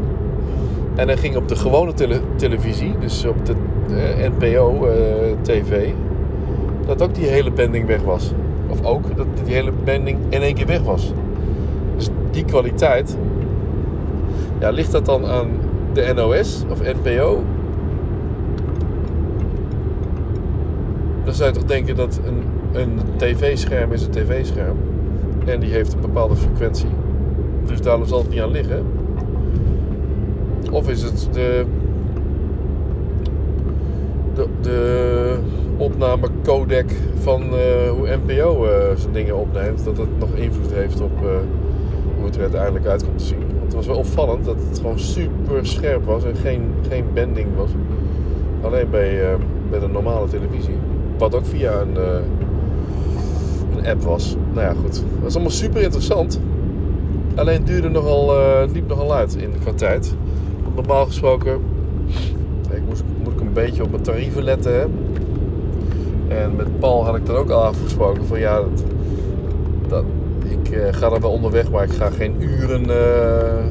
en 0.94 1.06
dan 1.06 1.18
ging 1.18 1.36
op 1.36 1.48
de 1.48 1.56
gewone 1.56 1.94
tele 1.94 2.20
televisie, 2.36 2.94
dus 3.00 3.24
op 3.24 3.46
de 3.46 3.54
uh, 3.90 4.28
NPO 4.28 4.88
TV, 5.42 5.90
dat 6.86 7.02
ook 7.02 7.14
die 7.14 7.26
hele 7.26 7.50
bending 7.50 7.86
weg 7.86 8.02
was. 8.02 8.32
Of 8.68 8.84
ook 8.84 9.16
dat 9.16 9.26
die 9.44 9.54
hele 9.54 9.72
bending 9.84 10.18
in 10.28 10.42
één 10.42 10.54
keer 10.54 10.66
weg 10.66 10.82
was. 10.82 11.12
Dus 11.96 12.08
die 12.30 12.44
kwaliteit. 12.44 13.16
Ja, 14.60 14.70
ligt 14.70 14.92
dat 14.92 15.04
dan 15.04 15.26
aan 15.26 15.48
de 15.92 16.12
NOS 16.14 16.64
of 16.70 16.80
NPO? 16.80 17.42
Dan 21.24 21.34
zou 21.34 21.48
je 21.48 21.54
toch 21.54 21.68
denken 21.68 21.96
dat 21.96 22.20
een, 22.24 22.42
een 22.80 23.00
tv-scherm 23.16 23.92
is 23.92 24.04
een 24.04 24.10
tv-scherm. 24.10 24.76
En 25.44 25.60
die 25.60 25.70
heeft 25.70 25.92
een 25.92 26.00
bepaalde 26.00 26.36
frequentie. 26.36 26.88
Dus 27.66 27.80
daar 27.80 27.98
zal 28.04 28.18
het 28.18 28.28
niet 28.28 28.40
aan 28.40 28.50
liggen. 28.50 28.86
Of 30.70 30.88
is 30.88 31.02
het 31.02 31.28
de, 31.32 31.64
de, 34.34 34.46
de 34.60 35.38
opname 35.76 36.28
codec 36.42 36.90
van 37.14 37.42
uh, 37.42 37.90
hoe 37.90 38.18
NPO 38.24 38.64
eh, 38.64 38.96
zijn 38.96 39.12
dingen 39.12 39.36
opneemt, 39.36 39.84
dat 39.84 39.96
dat 39.96 40.08
nog 40.18 40.34
invloed 40.34 40.72
heeft 40.72 41.00
op 41.00 41.22
uh, 41.22 41.28
hoe 42.16 42.24
het 42.24 42.36
er 42.36 42.42
uiteindelijk 42.42 42.86
uit 42.86 43.04
komt 43.04 43.18
te 43.18 43.24
zien. 43.24 43.38
Want 43.38 43.62
het 43.62 43.74
was 43.74 43.86
wel 43.86 43.96
opvallend 43.96 44.44
dat 44.44 44.56
het 44.68 44.78
gewoon 44.78 44.98
super 44.98 45.66
scherp 45.66 46.04
was 46.04 46.24
en 46.24 46.36
geen, 46.36 46.74
geen 46.88 47.04
bending 47.14 47.48
was. 47.56 47.70
Alleen 48.62 48.90
bij, 48.90 49.30
eh, 49.30 49.38
bij 49.70 49.78
de 49.78 49.88
normale 49.88 50.28
televisie. 50.28 50.74
Wat 51.18 51.34
ook 51.34 51.46
via 51.46 51.80
een, 51.80 51.96
eh, 51.96 52.18
een 53.76 53.86
app 53.86 54.02
was. 54.02 54.36
Nou 54.52 54.66
ja, 54.66 54.74
goed. 54.82 54.94
Dat 54.94 55.22
was 55.22 55.34
allemaal 55.34 55.52
super 55.52 55.82
interessant. 55.82 56.40
Alleen 57.34 57.64
duurde 57.64 57.88
nogal, 57.88 58.38
eh, 58.38 58.72
liep 58.72 58.88
nogal 58.88 59.14
uit 59.14 59.34
in 59.34 59.50
qua 59.60 59.72
tijd. 59.72 60.14
Normaal 60.74 61.06
gesproken, 61.06 61.60
ik 62.70 62.82
moest, 62.88 63.02
moet 63.22 63.32
ik 63.32 63.40
een 63.40 63.52
beetje 63.52 63.82
op 63.82 63.90
mijn 63.90 64.02
tarieven 64.02 64.42
letten. 64.42 64.74
Hè? 64.74 64.86
En 66.36 66.56
met 66.56 66.78
Paul 66.78 67.04
had 67.04 67.16
ik 67.16 67.26
dan 67.26 67.36
ook 67.36 67.50
al 67.50 67.62
afgesproken 67.62 68.26
van 68.26 68.38
ja, 68.38 68.56
dat, 68.56 68.84
dat, 69.88 70.04
ik 70.48 70.70
eh, 70.70 70.92
ga 70.92 71.08
dan 71.08 71.20
wel 71.20 71.30
onderweg, 71.30 71.70
maar 71.70 71.84
ik 71.84 71.92
ga 71.92 72.10
geen 72.10 72.34
uren, 72.38 72.90
eh, 72.90 73.64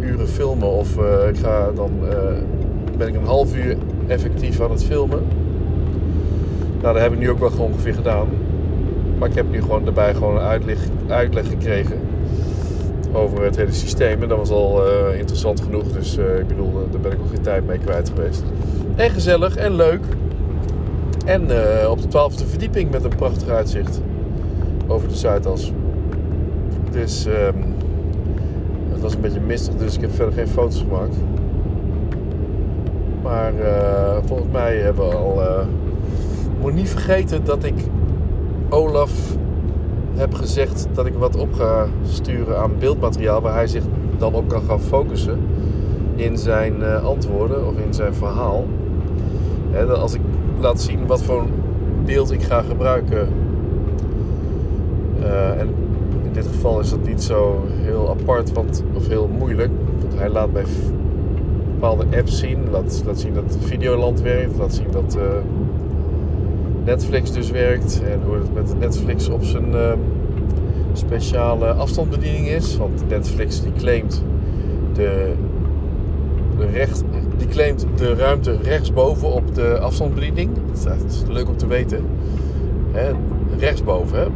uren 0.00 0.28
filmen. 0.28 0.68
Of 0.68 0.96
ik 1.28 1.36
ga 1.36 1.70
dan 1.74 1.90
ben 2.96 3.08
ik 3.08 3.14
een 3.14 3.24
half 3.24 3.56
uur 3.56 3.76
effectief 4.06 4.60
aan 4.60 4.70
het 4.70 4.84
filmen. 4.84 5.22
Nou, 6.80 6.94
dat 6.94 7.02
heb 7.02 7.12
ik 7.12 7.18
nu 7.18 7.30
ook 7.30 7.38
wel 7.38 7.50
ongeveer 7.58 7.94
gedaan. 7.94 8.26
Maar 9.18 9.28
ik 9.28 9.34
heb 9.34 9.50
nu 9.50 9.60
gewoon 9.60 9.84
daarbij 9.84 10.14
gewoon 10.14 10.36
een 10.36 10.42
uitleg, 10.42 10.78
uitleg 11.08 11.48
gekregen 11.48 12.07
over 13.12 13.42
het 13.42 13.56
hele 13.56 13.72
systeem. 13.72 14.22
En 14.22 14.28
dat 14.28 14.38
was 14.38 14.50
al 14.50 14.86
eh, 14.86 15.18
interessant 15.18 15.60
genoeg. 15.60 15.92
Dus 15.92 16.16
eh, 16.16 16.38
ik 16.38 16.46
bedoel, 16.46 16.68
eh, 16.68 16.92
daar 16.92 17.00
ben 17.00 17.12
ik 17.12 17.18
ook 17.20 17.28
geen 17.30 17.42
tijd 17.42 17.66
mee 17.66 17.78
kwijt 17.78 18.08
geweest. 18.14 18.42
En 18.96 19.10
gezellig 19.10 19.56
en 19.56 19.74
leuk. 19.74 20.00
En 21.24 21.42
op 21.88 22.02
de 22.02 22.08
twaalfde 22.08 22.46
verdieping 22.46 22.90
met 22.90 23.04
een 23.04 23.16
prachtig 23.16 23.48
uitzicht 23.48 24.00
over 24.86 25.08
de 25.08 25.14
Zuidas. 25.14 25.72
Dus 26.90 27.26
ehm, 27.26 27.56
het 28.90 29.00
was 29.00 29.14
een 29.14 29.20
beetje 29.20 29.40
mistig, 29.40 29.74
dus 29.74 29.94
ik 29.94 30.00
heb 30.00 30.14
verder 30.14 30.34
geen 30.34 30.48
foto's 30.48 30.80
gemaakt. 30.80 31.16
Maar 33.22 33.52
volgens 34.24 34.48
mij 34.52 34.76
hebben 34.76 35.08
we 35.08 35.14
al. 35.14 35.40
moet 36.60 36.74
niet 36.74 36.88
vergeten 36.88 37.44
dat 37.44 37.64
ik 37.64 37.74
Olaf 38.68 39.10
heb 40.18 40.34
gezegd 40.34 40.88
dat 40.92 41.06
ik 41.06 41.14
wat 41.14 41.36
op 41.36 41.52
ga 41.52 41.86
sturen 42.04 42.58
aan 42.58 42.78
beeldmateriaal 42.78 43.40
waar 43.40 43.54
hij 43.54 43.66
zich 43.66 43.82
dan 44.18 44.34
op 44.34 44.48
kan 44.48 44.62
gaan 44.62 44.80
focussen 44.80 45.38
in 46.14 46.38
zijn 46.38 46.82
eh, 46.82 47.04
antwoorden 47.04 47.66
of 47.66 47.78
in 47.78 47.94
zijn 47.94 48.14
verhaal. 48.14 48.66
Als 49.88 50.14
ik 50.14 50.20
laat 50.60 50.80
zien 50.80 51.06
wat 51.06 51.22
voor 51.22 51.44
beeld 52.04 52.32
ik 52.32 52.42
ga 52.42 52.62
gebruiken. 52.62 53.28
Eh, 55.22 55.60
en 55.60 55.68
in 56.24 56.32
dit 56.32 56.46
geval 56.46 56.80
is 56.80 56.90
dat 56.90 57.06
niet 57.06 57.22
zo 57.22 57.64
heel 57.68 58.08
apart 58.08 58.52
want, 58.52 58.82
of 58.94 59.08
heel 59.08 59.28
moeilijk. 59.38 59.70
Want 60.00 60.14
hij 60.18 60.28
laat 60.28 60.52
mij 60.52 60.64
bepaalde 61.72 62.04
apps 62.16 62.38
zien. 62.38 62.70
Laat, 62.70 63.02
laat 63.06 63.20
zien 63.20 63.34
dat 63.34 63.58
Videoland 63.60 64.20
werkt. 64.20 64.58
Laat 64.58 64.74
zien 64.74 64.90
dat 64.90 65.16
eh, 65.16 65.22
Netflix 66.88 67.32
dus 67.32 67.50
werkt. 67.50 68.02
En 68.02 68.20
hoe 68.24 68.34
het 68.34 68.54
met 68.54 68.78
Netflix 68.78 69.28
op 69.28 69.44
zijn 69.44 69.74
eh, 69.74 69.92
speciale 70.92 71.72
afstandsbediening 71.72 72.48
is. 72.48 72.76
Want 72.76 73.08
Netflix 73.08 73.62
die 73.62 73.72
claimt 73.72 74.22
de, 74.92 75.32
de 76.58 76.66
recht, 76.66 77.04
die 77.36 77.46
claimt 77.46 77.86
de 77.96 78.14
ruimte 78.14 78.58
rechtsboven 78.62 79.32
op 79.32 79.54
de 79.54 79.78
afstandsbediening. 79.78 80.50
Dat 80.84 81.04
is 81.08 81.22
leuk 81.28 81.48
om 81.48 81.56
te 81.56 81.66
weten. 81.66 82.04
Hè, 82.92 83.12
rechtsboven. 83.58 84.18
Hè. 84.18 84.26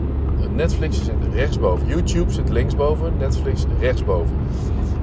Netflix 0.54 1.04
zit 1.04 1.14
rechtsboven. 1.35 1.87
YouTube 1.87 2.32
zit 2.32 2.50
linksboven. 2.50 3.12
Netflix 3.18 3.64
rechtsboven. 3.80 4.37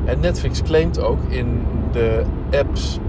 En 0.06 0.20
Netflix 0.20 0.62
claimt 0.62 1.01
ook 1.01 1.20
in 1.27 1.62
de 1.91 2.22
apps 2.51 3.00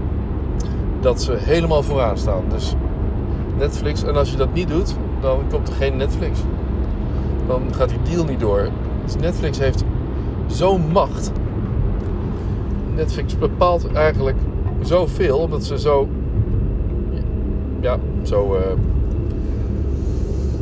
dat 1.01 1.21
ze 1.21 1.33
helemaal 1.37 1.83
vooraan 1.83 2.17
staan. 2.17 2.43
Dus 2.49 2.75
Netflix, 3.61 4.03
en 4.03 4.15
als 4.15 4.31
je 4.31 4.37
dat 4.37 4.53
niet 4.53 4.67
doet, 4.67 4.95
dan 5.21 5.39
komt 5.51 5.67
er 5.67 5.73
geen 5.73 5.97
Netflix. 5.97 6.39
Dan 7.47 7.61
gaat 7.75 7.89
die 7.89 8.15
deal 8.15 8.25
niet 8.25 8.39
door. 8.39 8.69
Dus 9.05 9.15
Netflix 9.15 9.59
heeft 9.59 9.83
zo'n 10.47 10.81
macht. 10.91 11.31
Netflix 12.95 13.37
bepaalt 13.37 13.91
eigenlijk 13.93 14.37
zoveel, 14.81 15.37
omdat 15.37 15.63
ze 15.63 15.79
zo. 15.79 16.07
Ja, 17.79 17.97
zo. 18.23 18.55
eh 18.55 18.61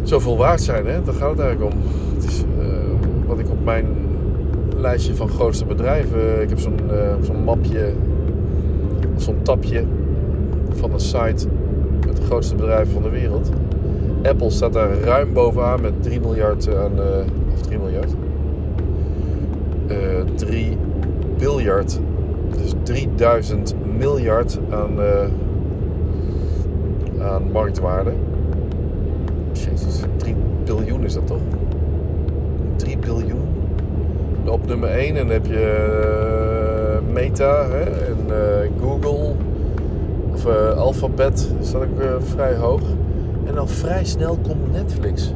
zoveel 0.04 0.38
waard 0.38 0.62
zijn, 0.62 0.86
hè? 0.86 1.02
Daar 1.04 1.14
gaat 1.14 1.30
het 1.30 1.40
eigenlijk 1.40 1.74
om. 1.74 1.80
Het 2.16 2.24
is 2.24 2.44
eh, 2.60 2.68
wat 3.28 3.40
ik 3.40 3.50
op 3.50 3.64
mijn 3.64 3.86
lijstje 4.78 5.16
van 5.16 5.30
grootste 5.30 5.66
bedrijven. 5.66 6.42
Ik 6.42 6.50
heb 6.50 6.60
zo'n 6.60 6.80
eh, 6.90 7.14
zo'n 7.22 7.44
mapje, 7.44 7.94
zo'n 9.18 9.42
tapje 9.42 9.84
van 10.70 10.94
een 10.94 11.00
site 11.00 11.48
grootste 12.30 12.56
bedrijven 12.56 12.94
van 12.94 13.02
de 13.02 13.10
wereld. 13.10 13.50
Apple 14.24 14.50
staat 14.50 14.74
daar 14.74 15.00
ruim 15.00 15.34
bovenaan 15.34 15.82
met 15.82 16.04
3 16.04 16.20
miljard 16.20 16.76
aan, 16.76 16.92
eh, 17.00 17.54
of 17.54 17.62
3 17.62 17.80
miljard, 17.80 18.14
Eh 19.88 19.96
3 20.36 20.78
biljard, 21.38 22.00
dus 22.58 22.74
3000 22.84 23.76
miljard 23.98 24.60
aan, 24.70 25.02
eh, 25.02 25.28
aan 27.22 27.52
marktwaarde. 27.52 28.12
Jezus, 29.52 30.02
3 30.18 30.36
biljoen 30.66 31.04
is 31.04 31.14
dat 31.14 31.28
toch? 31.28 31.42
3 32.76 32.98
biljoen? 32.98 33.48
Op 34.46 34.68
nummer 34.68 34.90
1 34.90 35.08
en 35.08 35.16
dan 35.16 35.30
heb 35.30 35.46
je 35.46 37.00
Meta 37.14 37.66
hè, 37.70 37.84
en 37.84 38.18
Google 38.82 39.36
of 40.40 40.46
eh, 40.46 40.78
Alphabet 40.78 41.50
staat 41.62 41.82
ook 41.82 42.00
eh, 42.00 42.10
vrij 42.20 42.56
hoog. 42.56 42.82
En 43.46 43.56
dan 43.56 43.70
vrij 43.70 44.06
snel 44.06 44.38
komt 44.42 44.72
Netflix. 44.72 45.34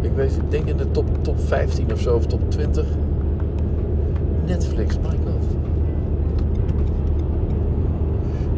Ik 0.00 0.10
weet, 0.14 0.36
ik 0.36 0.50
denk 0.50 0.68
in 0.68 0.76
de 0.76 0.90
top, 0.90 1.04
top 1.20 1.40
15 1.40 1.92
of 1.92 2.00
zo, 2.00 2.14
of 2.14 2.26
top 2.26 2.50
20. 2.50 2.86
Netflix, 4.46 4.98
my 4.98 5.08
god. 5.24 5.56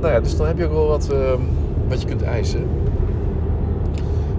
Nou 0.01 0.13
ja, 0.13 0.21
dus 0.21 0.37
dan 0.37 0.47
heb 0.47 0.59
je 0.59 0.65
ook 0.65 0.73
wel 0.73 0.87
wat, 0.87 1.13
ehm, 1.13 1.41
wat 1.89 2.01
je 2.01 2.07
kunt 2.07 2.23
eisen. 2.23 2.63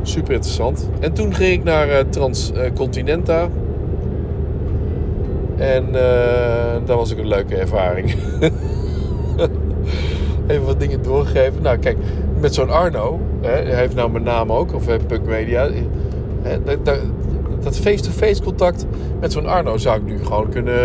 Super 0.02 0.34
interessant. 0.34 0.90
En 1.00 1.14
toen 1.14 1.34
ging 1.34 1.54
ik 1.54 1.64
naar 1.64 1.90
eh, 1.90 2.06
Transcontinenta. 2.10 3.50
En 5.58 5.96
eh 5.96 6.60
dat 6.86 6.98
was 6.98 7.12
ook 7.12 7.20
een 7.20 7.28
leuke 7.28 7.56
ervaring. 7.56 8.16
Even 10.50 10.66
wat 10.66 10.80
dingen 10.80 11.02
doorgegeven. 11.04 11.62
Nou, 11.62 11.78
kijk, 11.78 11.98
met 12.40 12.54
zo'n 12.54 12.70
Arno, 12.70 13.20
hè, 13.42 13.50
hij 13.52 13.76
heeft 13.76 13.96
nou 13.96 14.12
mijn 14.12 14.24
naam 14.24 14.52
ook, 14.52 14.74
of 14.74 14.88
eh, 14.88 14.96
Punk 15.08 15.26
Media. 15.26 15.70
Hè, 16.42 16.64
dat- 16.64 16.86
dat- 16.86 17.78
face-to-face 17.78 18.44
contact 18.44 18.86
met 19.20 19.32
zo'n 19.32 19.46
Arno 19.48 19.78
zou 19.78 19.98
ik 19.98 20.06
nu 20.06 20.18
gewoon 20.26 20.50
kunnen, 20.50 20.76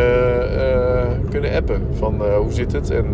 eh, 0.59 1.11
kunnen 1.30 1.54
appen. 1.54 1.83
Van 1.92 2.25
eh, 2.25 2.37
hoe 2.37 2.52
zit 2.52 2.73
het? 2.73 2.90
En 2.90 3.06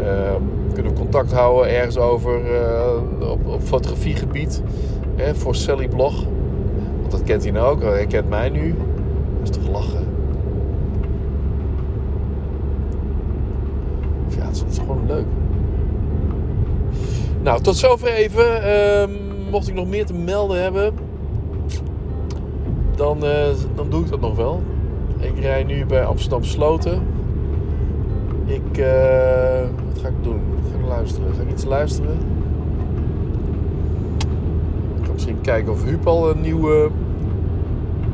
eh, 0.00 0.34
kunnen 0.72 0.92
we 0.92 0.98
contact 0.98 1.32
houden 1.32 1.74
ergens 1.74 1.98
over 1.98 2.40
eh, 2.54 3.30
op, 3.30 3.46
op 3.46 3.62
fotografiegebied. 3.62 4.62
Hè, 5.16 5.34
voor 5.34 5.54
Sally 5.54 5.88
Blog. 5.88 6.24
Want 7.00 7.10
dat 7.10 7.22
kent 7.22 7.42
hij 7.42 7.52
nou 7.52 7.70
ook. 7.74 7.82
Hij 7.82 8.06
kent 8.06 8.28
mij 8.28 8.48
nu. 8.48 8.74
Dat 9.42 9.48
is 9.48 9.50
toch 9.62 9.72
lachen. 9.72 10.06
Het 14.54 14.62
is, 14.62 14.68
het 14.68 14.72
is 14.72 14.78
gewoon 14.78 15.06
leuk. 15.06 15.26
Nou, 17.42 17.60
tot 17.60 17.76
zover 17.76 18.08
even. 18.08 18.62
Ehm, 18.62 19.10
mocht 19.50 19.68
ik 19.68 19.74
nog 19.74 19.86
meer 19.86 20.06
te 20.06 20.14
melden 20.14 20.62
hebben, 20.62 20.94
dan, 22.96 23.24
eh, 23.24 23.46
dan 23.74 23.90
doe 23.90 24.04
ik 24.04 24.10
dat 24.10 24.20
nog 24.20 24.36
wel. 24.36 24.62
Ik 25.18 25.38
rij 25.40 25.64
nu 25.64 25.86
bij 25.86 26.04
Amsterdam 26.04 26.44
Sloten. 26.44 27.02
Ik, 28.44 28.78
eh, 28.78 29.60
wat 29.88 29.98
ga 30.02 30.08
ik 30.08 30.22
doen? 30.22 30.40
Wat 30.54 30.70
ga 30.72 30.78
ik 30.78 30.86
luisteren? 30.88 31.34
Ga 31.34 31.42
ik 31.42 31.50
iets 31.50 31.64
luisteren? 31.64 32.16
Ik 35.00 35.06
ga 35.06 35.12
misschien 35.12 35.40
kijken 35.40 35.72
of 35.72 35.84
Huub 35.84 36.06
al 36.06 36.30
een 36.30 36.40
nieuwe 36.40 36.90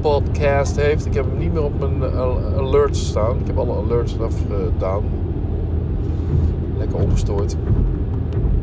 podcast 0.00 0.76
heeft. 0.76 1.06
Ik 1.06 1.14
heb 1.14 1.24
hem 1.24 1.38
niet 1.38 1.52
meer 1.52 1.64
op 1.64 1.78
mijn 1.78 2.14
al- 2.14 2.40
alerts 2.58 3.06
staan. 3.06 3.38
Ik 3.40 3.46
heb 3.46 3.58
alle 3.58 3.74
alerts 3.74 4.14
eraf 4.14 4.34
gedaan. 4.48 5.02
Lekker 6.90 7.08
ongestoord. 7.08 7.56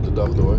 De 0.01 0.13
dag 0.13 0.29
door. 0.29 0.57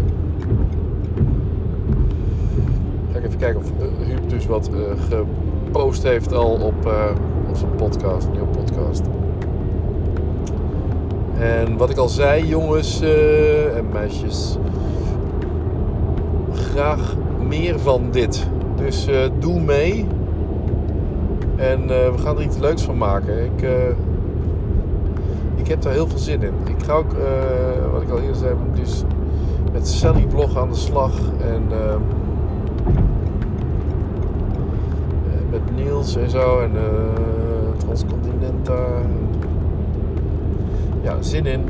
Ga 3.12 3.18
ik 3.18 3.24
even 3.24 3.38
kijken 3.38 3.60
of 3.60 3.70
eh, 3.70 4.06
Huub 4.06 4.28
dus 4.28 4.46
wat 4.46 4.70
eh, 4.72 4.80
gepost 5.08 6.02
heeft 6.02 6.32
al 6.32 6.50
op, 6.50 6.86
eh, 6.86 7.04
zijn 7.52 7.74
podcast. 7.76 8.26
Een 8.26 8.32
nieuwe 8.32 8.46
podcast. 8.46 9.02
En 11.38 11.76
wat 11.76 11.90
ik 11.90 11.96
al 11.96 12.08
zei, 12.08 12.46
jongens 12.46 13.00
en 13.76 13.88
meisjes. 13.92 14.56
Graag 16.52 17.16
meer 17.48 17.78
van 17.78 18.10
dit. 18.10 18.46
Dus 18.76 19.08
doe 19.38 19.60
mee. 19.60 20.06
En 21.56 21.86
we 21.86 22.18
gaan 22.18 22.36
er 22.36 22.42
iets 22.42 22.58
leuks 22.58 22.82
van 22.82 22.98
maken. 22.98 23.44
Ik, 23.44 23.68
ik 25.68 25.74
heb 25.74 25.82
daar 25.82 25.92
heel 25.92 26.08
veel 26.08 26.18
zin 26.18 26.42
in. 26.42 26.54
Ik 26.64 26.82
ga 26.84 26.92
ook, 26.92 27.12
eh, 27.12 27.92
wat 27.92 28.02
ik 28.02 28.10
al 28.10 28.18
eerder 28.18 28.36
zei, 28.36 28.54
dus 28.74 29.04
met 29.72 29.88
Sally 29.88 30.26
Blog 30.26 30.56
aan 30.56 30.68
de 30.68 30.74
slag. 30.74 31.12
En 31.40 31.62
ehm, 31.70 32.00
eh, 35.26 35.50
met 35.50 35.76
Niels 35.76 36.16
en 36.16 36.30
zo. 36.30 36.60
En 36.60 36.76
eh, 36.76 37.76
Transcontinenta. 37.76 38.86
Ja, 41.02 41.22
zin 41.22 41.46
in. 41.46 41.60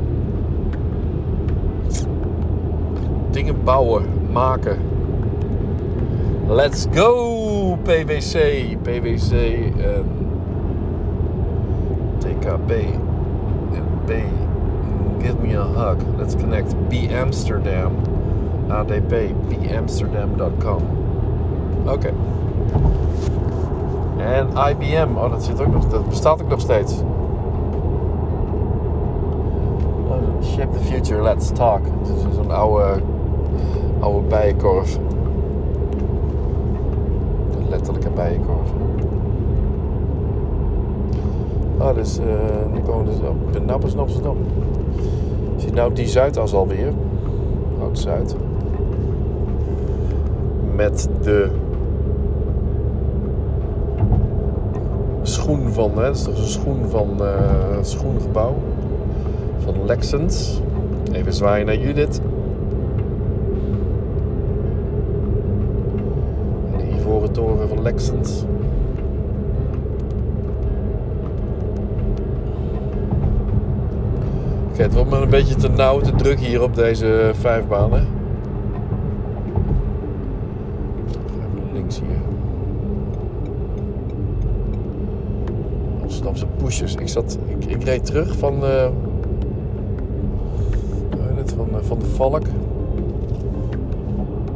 Dingen 3.31 3.63
bouwen, 3.63 4.03
maken. 4.31 4.77
Let's 6.47 6.87
go, 6.91 7.77
PwC. 7.83 8.65
PwC 8.81 9.31
en 9.77 10.05
TKB. 12.17 12.71
En 14.09 14.21
B, 15.17 15.21
give 15.21 15.39
me 15.39 15.53
a 15.53 15.63
hug. 15.63 16.17
Let's 16.17 16.35
connect. 16.35 16.73
B 16.89 17.11
Amsterdam. 17.11 17.95
Uh, 18.69 18.73
ADP, 18.73 19.33
bamsterdam.com. 19.49 20.83
Oké. 21.85 22.13
En 24.17 24.47
IBM, 24.69 25.17
oh 25.17 25.31
dat 25.31 25.43
zit 25.43 25.61
ook 25.61 25.73
nog, 25.73 25.87
dat 25.87 26.09
bestaat 26.09 26.41
ook 26.41 26.49
nog 26.49 26.59
steeds. 26.59 27.01
Oh, 30.07 30.43
Shape 30.43 30.77
the 30.77 30.83
future, 30.83 31.21
let's 31.21 31.51
talk. 31.51 31.81
Het 31.85 32.09
is 32.09 32.35
zo'n 32.35 32.51
oude, 32.51 33.01
oude 33.99 34.27
bijenkorf. 34.27 34.97
Letterlijke 37.69 38.09
bijenkorf. 38.09 38.69
Ah, 41.79 41.95
dus 41.95 42.19
uh, 42.19 42.25
nu 42.73 42.79
komen 42.81 43.07
op. 43.29 43.55
In 43.55 43.69
Amsterdam. 43.99 44.37
Zie 45.57 45.71
nou 45.71 45.93
die 45.93 46.07
Zuidas 46.07 46.53
alweer. 46.53 46.93
Oud-Zuid. 47.81 48.35
Met 50.75 51.09
de 51.21 51.49
schoen 55.21 55.69
van, 55.71 55.91
hè, 55.95 56.03
dat 56.03 56.15
is 56.15 56.23
toch 56.23 56.37
een 56.37 56.47
schoen 56.47 56.85
van 56.89 57.07
uh, 57.21 57.75
het 57.75 57.87
schoengebouw 57.87 58.53
van 59.57 59.85
Lexens. 59.85 60.61
Even 61.11 61.33
zwaaien 61.33 61.65
naar 61.65 61.77
Judith. 61.77 62.21
En 66.71 66.77
de 66.77 66.95
ivoren 66.95 67.31
toren 67.31 67.67
van 67.67 67.81
Lexens. 67.81 68.43
Het 74.83 74.93
wordt 74.93 75.09
me 75.09 75.17
een 75.17 75.29
beetje 75.29 75.55
te 75.55 75.69
nauw, 75.69 75.99
te 75.99 76.15
druk 76.15 76.39
hier 76.39 76.61
op 76.61 76.75
deze 76.75 77.31
vijf 77.33 77.67
banen. 77.67 78.07
Even 81.27 81.73
links 81.73 81.99
hier. 81.99 82.17
Amsterdamse 86.01 86.45
pushers. 86.45 86.95
Ik, 86.95 87.07
zat, 87.07 87.39
ik, 87.47 87.65
ik 87.65 87.83
reed 87.83 88.05
terug 88.05 88.37
van, 88.37 88.63
het, 91.35 91.53
van, 91.55 91.67
uh, 91.69 91.75
van 91.81 91.99
de 91.99 92.05
Valk. 92.05 92.45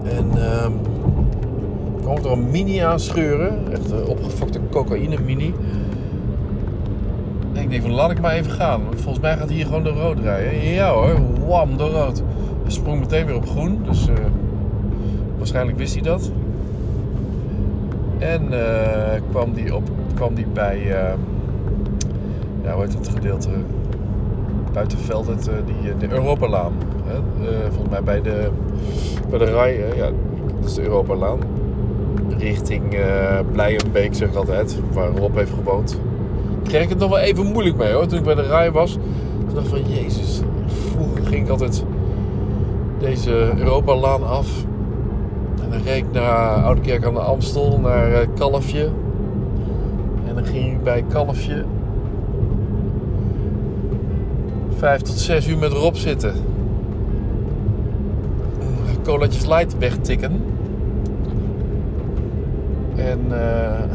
En 0.03 0.31
uh, 0.35 0.65
kwam 2.01 2.17
er 2.17 2.31
een 2.31 2.51
mini 2.51 2.77
aanscheuren. 2.77 3.71
Echt 3.71 3.91
een 3.91 4.05
opgefokte 4.05 4.59
cocaïne 4.71 5.17
mini. 5.25 5.53
Ik 7.53 7.69
denk 7.69 7.81
van 7.81 7.91
laat 7.91 8.11
ik 8.11 8.21
maar 8.21 8.33
even 8.33 8.51
gaan. 8.51 8.81
Volgens 8.95 9.19
mij 9.19 9.37
gaat 9.37 9.49
hier 9.49 9.65
gewoon 9.65 9.83
door 9.83 9.93
rood 9.93 10.19
rijden. 10.19 10.59
Ja 10.59 10.91
hoor, 10.91 11.19
wam, 11.47 11.77
door 11.77 11.89
rood. 11.89 12.23
Hij 12.61 12.71
sprong 12.71 12.99
meteen 12.99 13.25
weer 13.25 13.35
op 13.35 13.49
groen. 13.49 13.79
Dus 13.83 14.07
uh, 14.07 14.15
waarschijnlijk 15.37 15.77
wist 15.77 15.93
hij 15.93 16.03
dat. 16.03 16.31
En 18.19 18.47
uh, 18.51 18.59
kwam 19.29 19.53
die, 19.53 19.75
op, 19.75 19.89
kwam 20.15 20.33
die 20.33 20.45
bij, 20.53 20.77
uh, 20.77 21.13
ja 22.63 22.73
hoe 22.73 22.83
heet 22.83 22.93
het 22.93 23.07
gedeelte? 23.07 23.49
Buitenveld, 24.73 25.27
het, 25.27 25.49
die, 25.65 25.97
de 25.97 26.15
Europalaan. 26.15 26.73
Volgens 27.69 27.89
mij 27.89 28.03
bij 28.03 28.21
de, 28.21 28.49
bij 29.29 29.39
de 29.39 29.45
rij, 29.45 29.77
ja, 29.95 30.09
dat 30.59 30.69
is 30.69 30.73
de 30.73 30.81
Europalaan. 30.81 31.39
Richting 32.37 32.97
Blijenbeek 33.51 34.15
zeg 34.15 34.29
ik 34.29 34.35
altijd, 34.35 34.79
waar 34.93 35.09
Rob 35.09 35.35
heeft 35.35 35.53
gewoond 35.53 35.99
kreeg 36.73 36.85
ik 36.85 36.91
het 36.91 36.99
nog 36.99 37.09
wel 37.09 37.19
even 37.19 37.45
moeilijk 37.45 37.77
mee 37.77 37.91
hoor. 37.91 38.07
Toen 38.07 38.17
ik 38.17 38.23
bij 38.23 38.35
de 38.35 38.41
rij 38.41 38.71
was. 38.71 38.93
Toen 38.93 39.53
dacht 39.53 39.65
ik 39.65 39.71
van 39.71 39.93
Jezus. 39.93 40.41
Vroeger 40.65 41.25
ging 41.25 41.43
ik 41.45 41.49
altijd 41.49 41.83
deze 42.99 43.51
Europalaan 43.57 44.27
af. 44.27 44.65
En 45.63 45.69
dan 45.69 45.81
reed 45.81 45.97
ik 45.97 46.11
naar 46.11 46.63
Oude 46.63 46.81
Kerk 46.81 47.05
aan 47.05 47.13
de 47.13 47.19
Amstel. 47.19 47.79
Naar 47.79 48.27
Kalfje. 48.27 48.89
En 50.27 50.35
dan 50.35 50.45
ging 50.45 50.71
ik 50.71 50.83
bij 50.83 51.03
Kalfje. 51.09 51.65
Vijf 54.77 55.01
tot 55.01 55.19
zes 55.19 55.47
uur 55.47 55.57
met 55.57 55.71
Rob 55.71 55.95
zitten. 55.95 56.33
Colaatjes 59.03 59.45
light 59.45 59.77
wegtikken. 59.77 60.43
En... 62.95 63.19
Uh, 63.29 63.93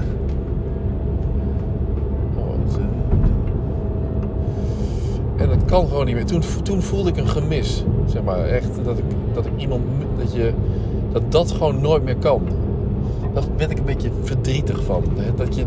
En 5.38 5.47
kan 5.64 5.88
gewoon 5.88 6.06
niet 6.06 6.14
meer. 6.14 6.26
Toen, 6.26 6.42
toen 6.62 6.82
voelde 6.82 7.10
ik 7.10 7.16
een 7.16 7.28
gemis. 7.28 7.84
Zeg 8.06 8.22
maar 8.22 8.38
echt 8.38 8.84
dat 8.84 8.98
ik, 8.98 9.04
dat 9.32 9.46
ik 9.46 9.52
iemand. 9.56 9.82
Dat, 10.18 10.32
je, 10.32 10.52
dat 11.12 11.32
dat 11.32 11.50
gewoon 11.50 11.80
nooit 11.80 12.04
meer 12.04 12.16
kan. 12.16 12.42
Daar 13.34 13.42
werd 13.56 13.70
ik 13.70 13.78
een 13.78 13.84
beetje 13.84 14.10
verdrietig 14.22 14.84
van. 14.84 15.04
Hè? 15.16 15.34
Dat 15.34 15.54
je 15.54 15.64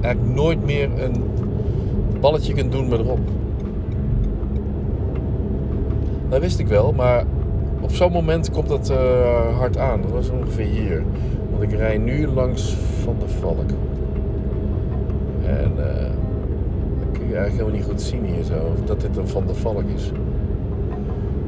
eigenlijk 0.00 0.34
nooit 0.34 0.64
meer 0.64 1.02
een 1.02 1.22
balletje 2.20 2.52
kunt 2.52 2.72
doen 2.72 2.88
met 2.88 3.00
Rob. 3.00 3.18
Dat 6.28 6.40
wist 6.40 6.58
ik 6.58 6.68
wel, 6.68 6.92
maar 6.92 7.24
op 7.80 7.90
zo'n 7.92 8.12
moment 8.12 8.50
komt 8.50 8.68
dat 8.68 8.90
uh, 8.90 9.58
hard 9.58 9.78
aan. 9.78 10.02
Dat 10.02 10.10
was 10.10 10.30
ongeveer 10.30 10.66
hier. 10.66 11.04
Want 11.50 11.62
ik 11.62 11.78
rij 11.78 11.98
nu 11.98 12.28
langs 12.28 12.76
Van 13.02 13.16
de 13.18 13.28
Valk. 13.28 13.70
En. 15.46 15.72
Uh, 15.78 16.25
eigenlijk 17.24 17.52
helemaal 17.52 17.72
niet 17.72 17.84
goed 17.84 18.02
zien 18.02 18.24
hier 18.24 18.42
zo. 18.42 18.74
Dat 18.84 19.00
dit 19.00 19.16
een 19.16 19.28
Van 19.28 19.46
de 19.46 19.54
Valk 19.54 19.84
is. 19.94 20.10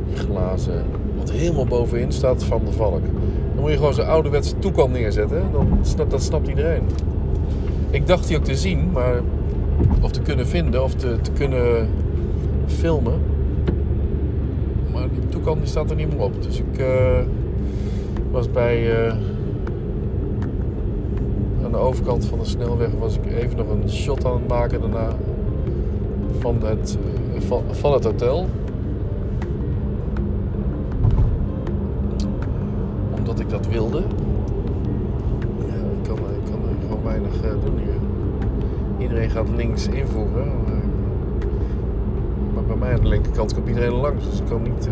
Die 0.09 0.17
glazen. 0.17 0.85
Wat 1.19 1.31
helemaal 1.31 1.67
bovenin 1.67 2.13
staat 2.13 2.45
Van 2.45 2.61
de 2.65 2.73
Valk. 2.73 3.03
Dan 3.55 3.61
moet 3.61 3.71
je 3.71 3.77
gewoon 3.77 3.95
zo'n 3.95 4.07
ouderwetse 4.07 4.59
toekant 4.59 4.93
neerzetten. 4.93 5.43
Dan 5.53 5.79
snapt, 5.83 6.11
dat 6.11 6.23
snapt 6.23 6.49
iedereen. 6.49 6.83
Ik 7.91 8.07
dacht 8.07 8.29
die 8.29 8.37
ook 8.37 8.45
te 8.45 8.57
zien, 8.57 8.91
maar... 8.93 9.21
Of 10.01 10.11
te 10.11 10.21
kunnen 10.21 10.47
vinden, 10.47 10.83
of 10.83 10.95
te, 10.95 11.17
te 11.21 11.31
kunnen 11.31 11.89
filmen. 12.67 13.21
Maar 14.93 15.09
die 15.11 15.29
toekant 15.29 15.59
die 15.59 15.69
staat 15.69 15.91
er 15.91 15.97
niet 15.97 16.09
meer 16.09 16.23
op. 16.23 16.43
Dus 16.43 16.59
ik 16.59 16.81
uh, 16.81 16.87
was 18.31 18.51
bij... 18.51 19.07
Uh, 19.07 19.15
aan 21.65 21.71
de 21.71 21.77
overkant 21.77 22.25
van 22.25 22.39
de 22.39 22.45
snelweg 22.45 22.89
was 22.99 23.17
ik 23.17 23.27
even 23.27 23.57
nog 23.57 23.69
een 23.69 23.91
shot 23.91 24.25
aan 24.25 24.33
het 24.33 24.49
maken 24.49 24.81
daarna 24.81 25.09
van 26.39 26.57
het, 26.65 26.99
van, 27.39 27.63
van 27.71 27.93
het 27.93 28.05
hotel. 28.05 28.47
Omdat 33.19 33.41
ik 33.41 33.51
dat 33.51 33.67
wilde. 33.67 34.03
Ja, 35.59 35.75
ik, 35.75 36.09
kan, 36.09 36.17
ik 36.17 36.51
kan 36.51 36.61
er 36.69 36.77
gewoon 36.89 37.03
weinig 37.03 37.45
uh, 37.45 37.51
doen 37.65 37.79
hier. 37.79 37.99
Iedereen 38.99 39.31
gaat 39.31 39.49
links 39.57 39.87
invoeren. 39.89 40.53
Maar 42.55 42.63
bij 42.63 42.77
mij 42.77 42.93
aan 42.93 43.01
de 43.01 43.09
linkerkant 43.09 43.55
komt 43.55 43.69
iedereen 43.69 43.93
langs. 43.93 44.25
Dus 44.25 44.39
ik 44.39 44.47
kan 44.49 44.63
niet. 44.63 44.89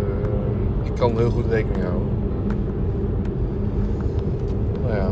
Ik 0.82 0.94
kan 0.94 1.16
heel 1.16 1.30
goed 1.30 1.46
rekening 1.50 1.82
houden. 1.82 2.08
Nou 4.82 4.94
ja. 4.94 5.10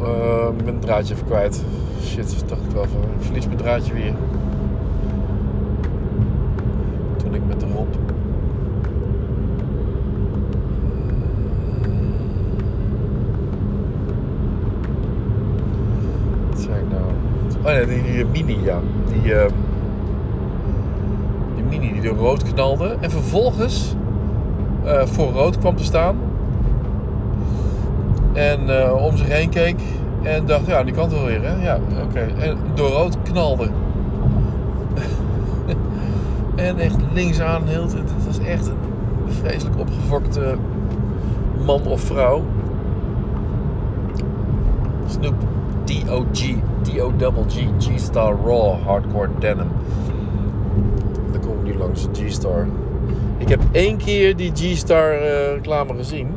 Uh, 0.00 0.66
het 0.66 0.82
draadje 0.82 1.14
even 1.14 1.26
kwijt. 1.26 1.64
Shit, 2.02 2.48
dacht 2.48 2.64
ik 2.64 2.70
wel 2.70 2.84
van. 2.84 3.00
Verlies 3.18 3.46
mijn 3.46 3.58
draadje 3.58 3.92
weer. 3.92 4.14
ik 7.40 7.46
met 7.46 7.60
de 7.60 7.66
Rob. 7.66 7.88
Wat 16.48 16.60
zei 16.60 16.80
ik 16.80 16.90
nou? 16.90 17.12
Oh 17.70 17.86
die, 17.86 18.02
die 18.02 18.24
mini, 18.24 18.64
ja. 18.64 18.78
Die, 19.12 19.32
uh, 19.32 19.46
die 21.54 21.64
mini 21.64 21.92
die 21.92 22.02
door 22.02 22.16
rood 22.16 22.42
knalde. 22.42 22.96
En 23.00 23.10
vervolgens 23.10 23.94
uh, 24.84 25.02
voor 25.04 25.32
rood 25.32 25.58
kwam 25.58 25.76
te 25.76 25.84
staan. 25.84 26.16
En 28.32 28.60
uh, 28.68 29.04
om 29.04 29.16
zich 29.16 29.28
heen 29.28 29.48
keek. 29.48 29.80
En 30.22 30.46
dacht, 30.46 30.66
ja, 30.66 30.82
die 30.82 30.94
kant 30.94 31.12
wel 31.12 31.24
weer, 31.24 31.42
hè? 31.42 31.64
Ja, 31.64 31.78
oké. 32.08 32.26
En 32.38 32.56
door 32.74 32.88
rood 32.88 33.22
knalde. 33.22 33.68
En 36.54 36.78
echt 36.78 36.96
linksaan, 37.12 37.66
heel, 37.66 37.82
het 37.82 37.92
het 37.92 38.26
was 38.26 38.38
echt 38.38 38.66
een 38.66 38.76
vreselijk 39.26 39.78
opgefokte 39.78 40.54
man 41.64 41.86
of 41.86 42.00
vrouw. 42.00 42.44
Snoop 45.06 45.34
D-O-G, 45.90 46.54
D-O-double-G, 46.82 47.68
G-Star 47.78 48.36
Raw, 48.44 48.82
Hardcore 48.84 49.28
Denim. 49.38 49.68
Daar 51.32 51.40
komen 51.40 51.64
nu 51.64 51.74
langs, 51.74 52.06
G-Star. 52.12 52.68
Ik 53.38 53.48
heb 53.48 53.60
één 53.72 53.96
keer 53.96 54.36
die 54.36 54.52
G-Star 54.54 55.12
eh, 55.12 55.54
reclame 55.54 55.94
gezien. 55.94 56.28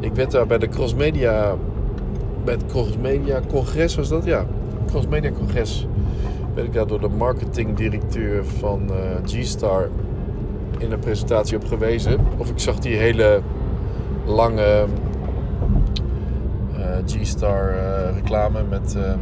Ik 0.00 0.14
werd 0.14 0.30
daar 0.30 0.46
bij 0.46 0.58
de 0.58 0.68
Crossmedia, 0.68 1.56
bij 2.44 2.54
het 2.54 2.66
Crossmedia 2.66 3.40
Congres 3.48 3.94
was 3.94 4.08
dat? 4.08 4.24
Ja, 4.24 4.46
Crossmedia 4.86 5.30
Congres. 5.30 5.86
Ben 6.54 6.64
ik 6.64 6.72
daar 6.72 6.86
door 6.86 7.00
de 7.00 7.08
marketingdirecteur 7.08 8.44
van 8.44 8.90
eh, 8.90 8.96
G-Star 9.24 9.88
in 10.78 10.92
een 10.92 10.98
presentatie 10.98 11.56
op 11.56 11.64
gewezen. 11.64 12.18
Of 12.36 12.50
ik 12.50 12.58
zag 12.58 12.78
die 12.78 12.96
hele 12.96 13.40
lange 14.26 14.86
G-Star 17.06 17.68
eh, 17.70 18.14
reclame 18.14 18.62
met 18.68 18.96
ehm, 18.96 19.18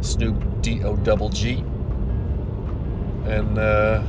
Snoop 0.00 0.34
D-O-double-G. 0.60 1.56
En 3.26 3.46
eh, 3.54 4.00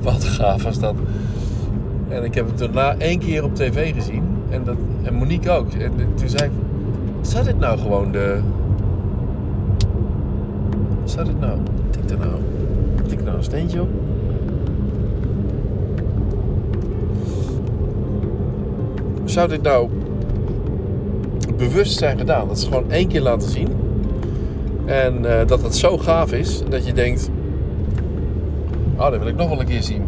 wat 0.00 0.24
gaaf 0.36 0.62
was 0.62 0.78
dat. 0.78 0.94
En 2.08 2.24
ik 2.24 2.34
heb 2.34 2.46
het 2.46 2.58
daarna 2.58 2.94
één 2.96 3.18
keer 3.18 3.44
op 3.44 3.54
tv 3.54 3.94
gezien. 3.94 4.22
En, 4.50 4.64
dat, 4.64 4.76
en 5.02 5.14
Monique 5.14 5.50
ook. 5.50 5.72
En 5.72 5.92
toen 6.14 6.28
zei 6.28 6.44
ik, 6.44 6.50
zou 7.20 7.44
dit 7.44 7.58
nou 7.58 7.78
gewoon 7.78 8.12
de... 8.12 8.40
Zou 11.04 11.26
dit 11.26 11.40
nou... 11.40 11.58
Tik 11.90 12.10
er 12.10 12.18
nou... 12.18 12.40
Tik 13.08 13.24
nou 13.24 13.36
een 13.36 13.44
steentje 13.44 13.82
op? 13.82 13.88
Zou 19.24 19.48
dit 19.48 19.62
nou 19.62 19.88
bewust 21.56 21.98
zijn 21.98 22.18
gedaan? 22.18 22.48
Dat 22.48 22.60
ze 22.60 22.66
gewoon 22.66 22.90
één 22.90 23.08
keer 23.08 23.20
laten 23.20 23.50
zien. 23.50 23.68
En 24.84 25.38
eh, 25.38 25.46
dat 25.46 25.62
het 25.62 25.76
zo 25.76 25.98
gaaf 25.98 26.32
is 26.32 26.62
dat 26.68 26.86
je 26.86 26.92
denkt... 26.92 27.30
Oh, 28.96 29.10
dat 29.10 29.18
wil 29.18 29.28
ik 29.28 29.36
nog 29.36 29.48
wel 29.48 29.60
een 29.60 29.66
keer 29.66 29.82
zien. 29.82 30.02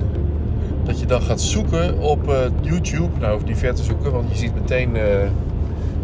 Dat 0.85 1.01
je 1.01 1.07
dan 1.07 1.23
gaat 1.23 1.41
zoeken 1.41 1.99
op 1.99 2.29
eh, 2.29 2.39
YouTube. 2.61 3.09
Nou, 3.21 3.33
hoef 3.33 3.45
niet 3.45 3.59
ver 3.59 3.75
te 3.75 3.83
zoeken, 3.83 4.13
want 4.13 4.31
je 4.31 4.37
ziet 4.37 4.55
meteen 4.55 4.97
eh, 4.97 5.03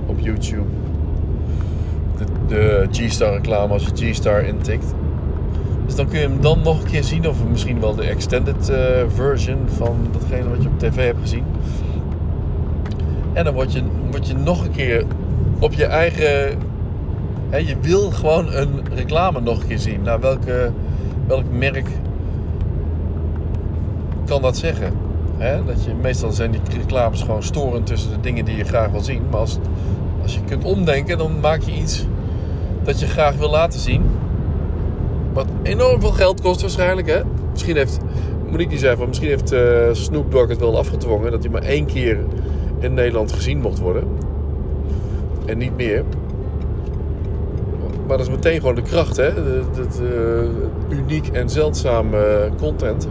op 0.07 0.18
YouTube 0.18 0.66
de, 2.16 2.24
de 2.48 2.88
G-Star 2.90 3.33
reclame 3.33 3.72
als 3.72 3.87
je 3.94 4.11
G-Star 4.11 4.44
intikt. 4.44 4.94
Dus 5.87 5.94
dan 5.94 6.09
kun 6.09 6.18
je 6.18 6.28
hem 6.28 6.40
dan 6.40 6.61
nog 6.62 6.83
een 6.83 6.90
keer 6.90 7.05
zien, 7.05 7.28
of 7.28 7.37
misschien 7.50 7.81
wel 7.81 7.94
de 7.94 8.02
extended 8.02 8.72
version 9.09 9.59
van 9.66 9.96
datgene 10.12 10.48
wat 10.48 10.62
je 10.62 10.68
op 10.68 10.78
tv 10.78 10.96
hebt 10.96 11.20
gezien. 11.20 11.44
En 13.33 13.44
dan 13.44 13.55
word 13.55 13.72
je, 13.72 13.83
word 14.11 14.28
je 14.28 14.35
nog 14.35 14.64
een 14.64 14.70
keer 14.70 15.05
op 15.62 15.72
je 15.72 15.85
eigen. 15.85 16.59
Hè, 17.51 17.57
je 17.57 17.77
wil 17.81 18.11
gewoon 18.11 18.53
een 18.53 18.83
reclame 18.94 19.40
nog 19.40 19.61
een 19.61 19.66
keer 19.66 19.79
zien. 19.79 20.03
Nou, 20.03 20.20
welke, 20.20 20.72
welk 21.27 21.44
merk 21.51 21.88
kan 24.27 24.42
dat 24.42 24.57
zeggen? 24.57 24.92
Hè? 25.38 25.64
Dat 25.64 25.85
je, 25.85 25.94
meestal 26.03 26.33
zijn 26.33 26.51
die 26.51 26.61
reclames 26.77 27.20
gewoon 27.22 27.42
storend 27.42 27.87
tussen 27.87 28.11
de 28.11 28.20
dingen 28.20 28.44
die 28.44 28.57
je 28.57 28.64
graag 28.64 28.90
wil 28.90 29.01
zien. 29.01 29.22
Maar 29.31 29.40
als, 29.40 29.59
als 30.22 30.35
je 30.35 30.40
kunt 30.44 30.64
omdenken, 30.64 31.18
dan 31.18 31.40
maak 31.40 31.62
je 31.62 31.72
iets 31.72 32.07
dat 32.83 33.01
je 33.01 33.07
graag 33.07 33.37
wil 33.37 33.51
laten 33.51 33.81
zien. 33.81 34.03
Wat 35.33 35.46
enorm 35.62 36.01
veel 36.01 36.12
geld 36.12 36.40
kost 36.40 36.61
waarschijnlijk. 36.61 37.09
Hè? 37.09 37.20
Misschien 37.51 37.77
heeft, 37.77 37.98
Monique 38.51 38.79
zei 38.79 39.07
misschien 39.07 39.29
heeft 39.29 39.53
eh, 39.53 39.61
Snoop 39.92 40.33
Dogg 40.33 40.48
het 40.48 40.61
wel 40.61 40.79
afgedwongen 40.79 41.31
dat 41.31 41.42
hij 41.42 41.53
maar 41.53 41.62
één 41.62 41.87
keer 41.87 42.18
in 42.79 42.94
Nederland 42.94 43.33
gezien 43.33 43.61
mocht 43.61 43.79
worden. 43.79 44.21
En 45.44 45.59
niet 45.59 45.76
meer. 45.76 46.05
Maar 48.07 48.16
dat 48.16 48.26
is 48.26 48.33
meteen 48.33 48.61
gewoon 48.61 48.74
de 48.74 48.83
kracht, 48.83 49.16
hè? 49.16 49.35
Dat 49.74 50.00
uniek 50.88 51.28
en 51.28 51.50
zeldzame 51.50 52.50
content. 52.59 53.09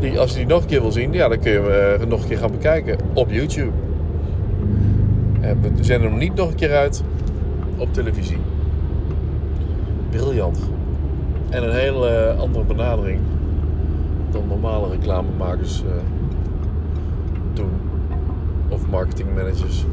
Die, 0.00 0.18
als 0.18 0.30
je 0.30 0.36
die 0.36 0.46
nog 0.46 0.60
een 0.62 0.68
keer 0.68 0.80
wil 0.80 0.92
zien, 0.92 1.12
ja, 1.12 1.28
dan 1.28 1.38
kun 1.38 1.52
je 1.52 1.60
hem 1.60 2.00
uh, 2.00 2.08
nog 2.08 2.22
een 2.22 2.28
keer 2.28 2.38
gaan 2.38 2.50
bekijken 2.50 2.98
op 3.12 3.30
YouTube. 3.30 3.72
En 5.40 5.60
we 5.60 5.84
zenden 5.84 6.10
hem 6.10 6.18
niet 6.18 6.34
nog 6.34 6.48
een 6.48 6.54
keer 6.54 6.74
uit 6.74 7.02
op 7.76 7.92
televisie. 7.92 8.38
Briljant. 10.10 10.58
En 11.50 11.62
een 11.62 11.74
hele 11.74 12.32
uh, 12.34 12.40
andere 12.40 12.64
benadering 12.64 13.20
dan 14.30 14.46
normale 14.48 14.88
reclamemakers 14.90 15.82
uh, 15.82 15.90
doen. 17.52 17.70
Of 18.68 18.86
marketingmanagers. 18.86 19.84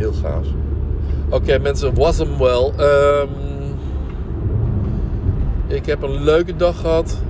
Heel 0.00 0.12
gaaf. 0.12 0.46
Oké 1.28 1.58
mensen, 1.58 1.94
was 1.94 2.18
hem 2.18 2.38
wel. 2.38 2.72
Um, 2.80 3.28
ik 5.66 5.86
heb 5.86 6.02
een 6.02 6.22
leuke 6.22 6.56
dag 6.56 6.80
gehad. 6.80 7.22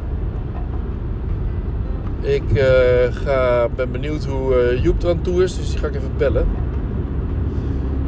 Ik 2.20 2.42
uh, 2.52 2.62
ga, 3.10 3.68
ben 3.76 3.90
benieuwd 3.92 4.24
hoe 4.24 4.72
uh, 4.72 4.82
Joep 4.82 5.02
er 5.02 5.08
aan 5.08 5.20
toe 5.20 5.42
is, 5.42 5.56
dus 5.56 5.70
die 5.70 5.78
ga 5.78 5.86
ik 5.86 5.94
even 5.94 6.10
bellen. 6.16 6.46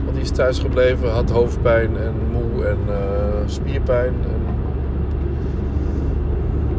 Want 0.05 0.15
die 0.15 0.23
is 0.23 0.31
thuis 0.31 0.59
gebleven, 0.59 1.11
had 1.11 1.31
hoofdpijn 1.31 1.97
en 1.97 2.15
moe 2.33 2.65
en 2.65 2.79
uh, 2.89 2.95
spierpijn. 3.47 4.15
En 4.23 4.41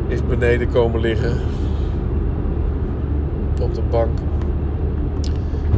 is 0.07 0.25
beneden 0.25 0.69
komen 0.69 0.99
liggen. 0.99 1.37
Op 3.61 3.73
de 3.73 3.81
bank. 3.89 4.19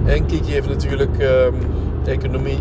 En 0.05 0.25
Kiki 0.25 0.51
heeft 0.51 0.69
natuurlijk 0.69 1.19
um, 1.19 1.53
economie 2.07 2.59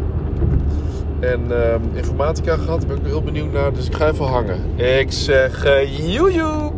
en 1.20 1.50
um, 1.50 1.82
informatica 1.92 2.56
gehad. 2.56 2.80
Daar 2.80 2.88
ben 2.88 2.96
ik 2.96 3.06
heel 3.06 3.22
benieuwd 3.22 3.52
naar, 3.52 3.72
dus 3.72 3.86
ik 3.86 3.94
ga 3.94 4.08
even 4.08 4.24
hangen. 4.24 4.58
Ik 4.76 5.12
zeg 5.12 5.64
joejoe! 5.86 6.73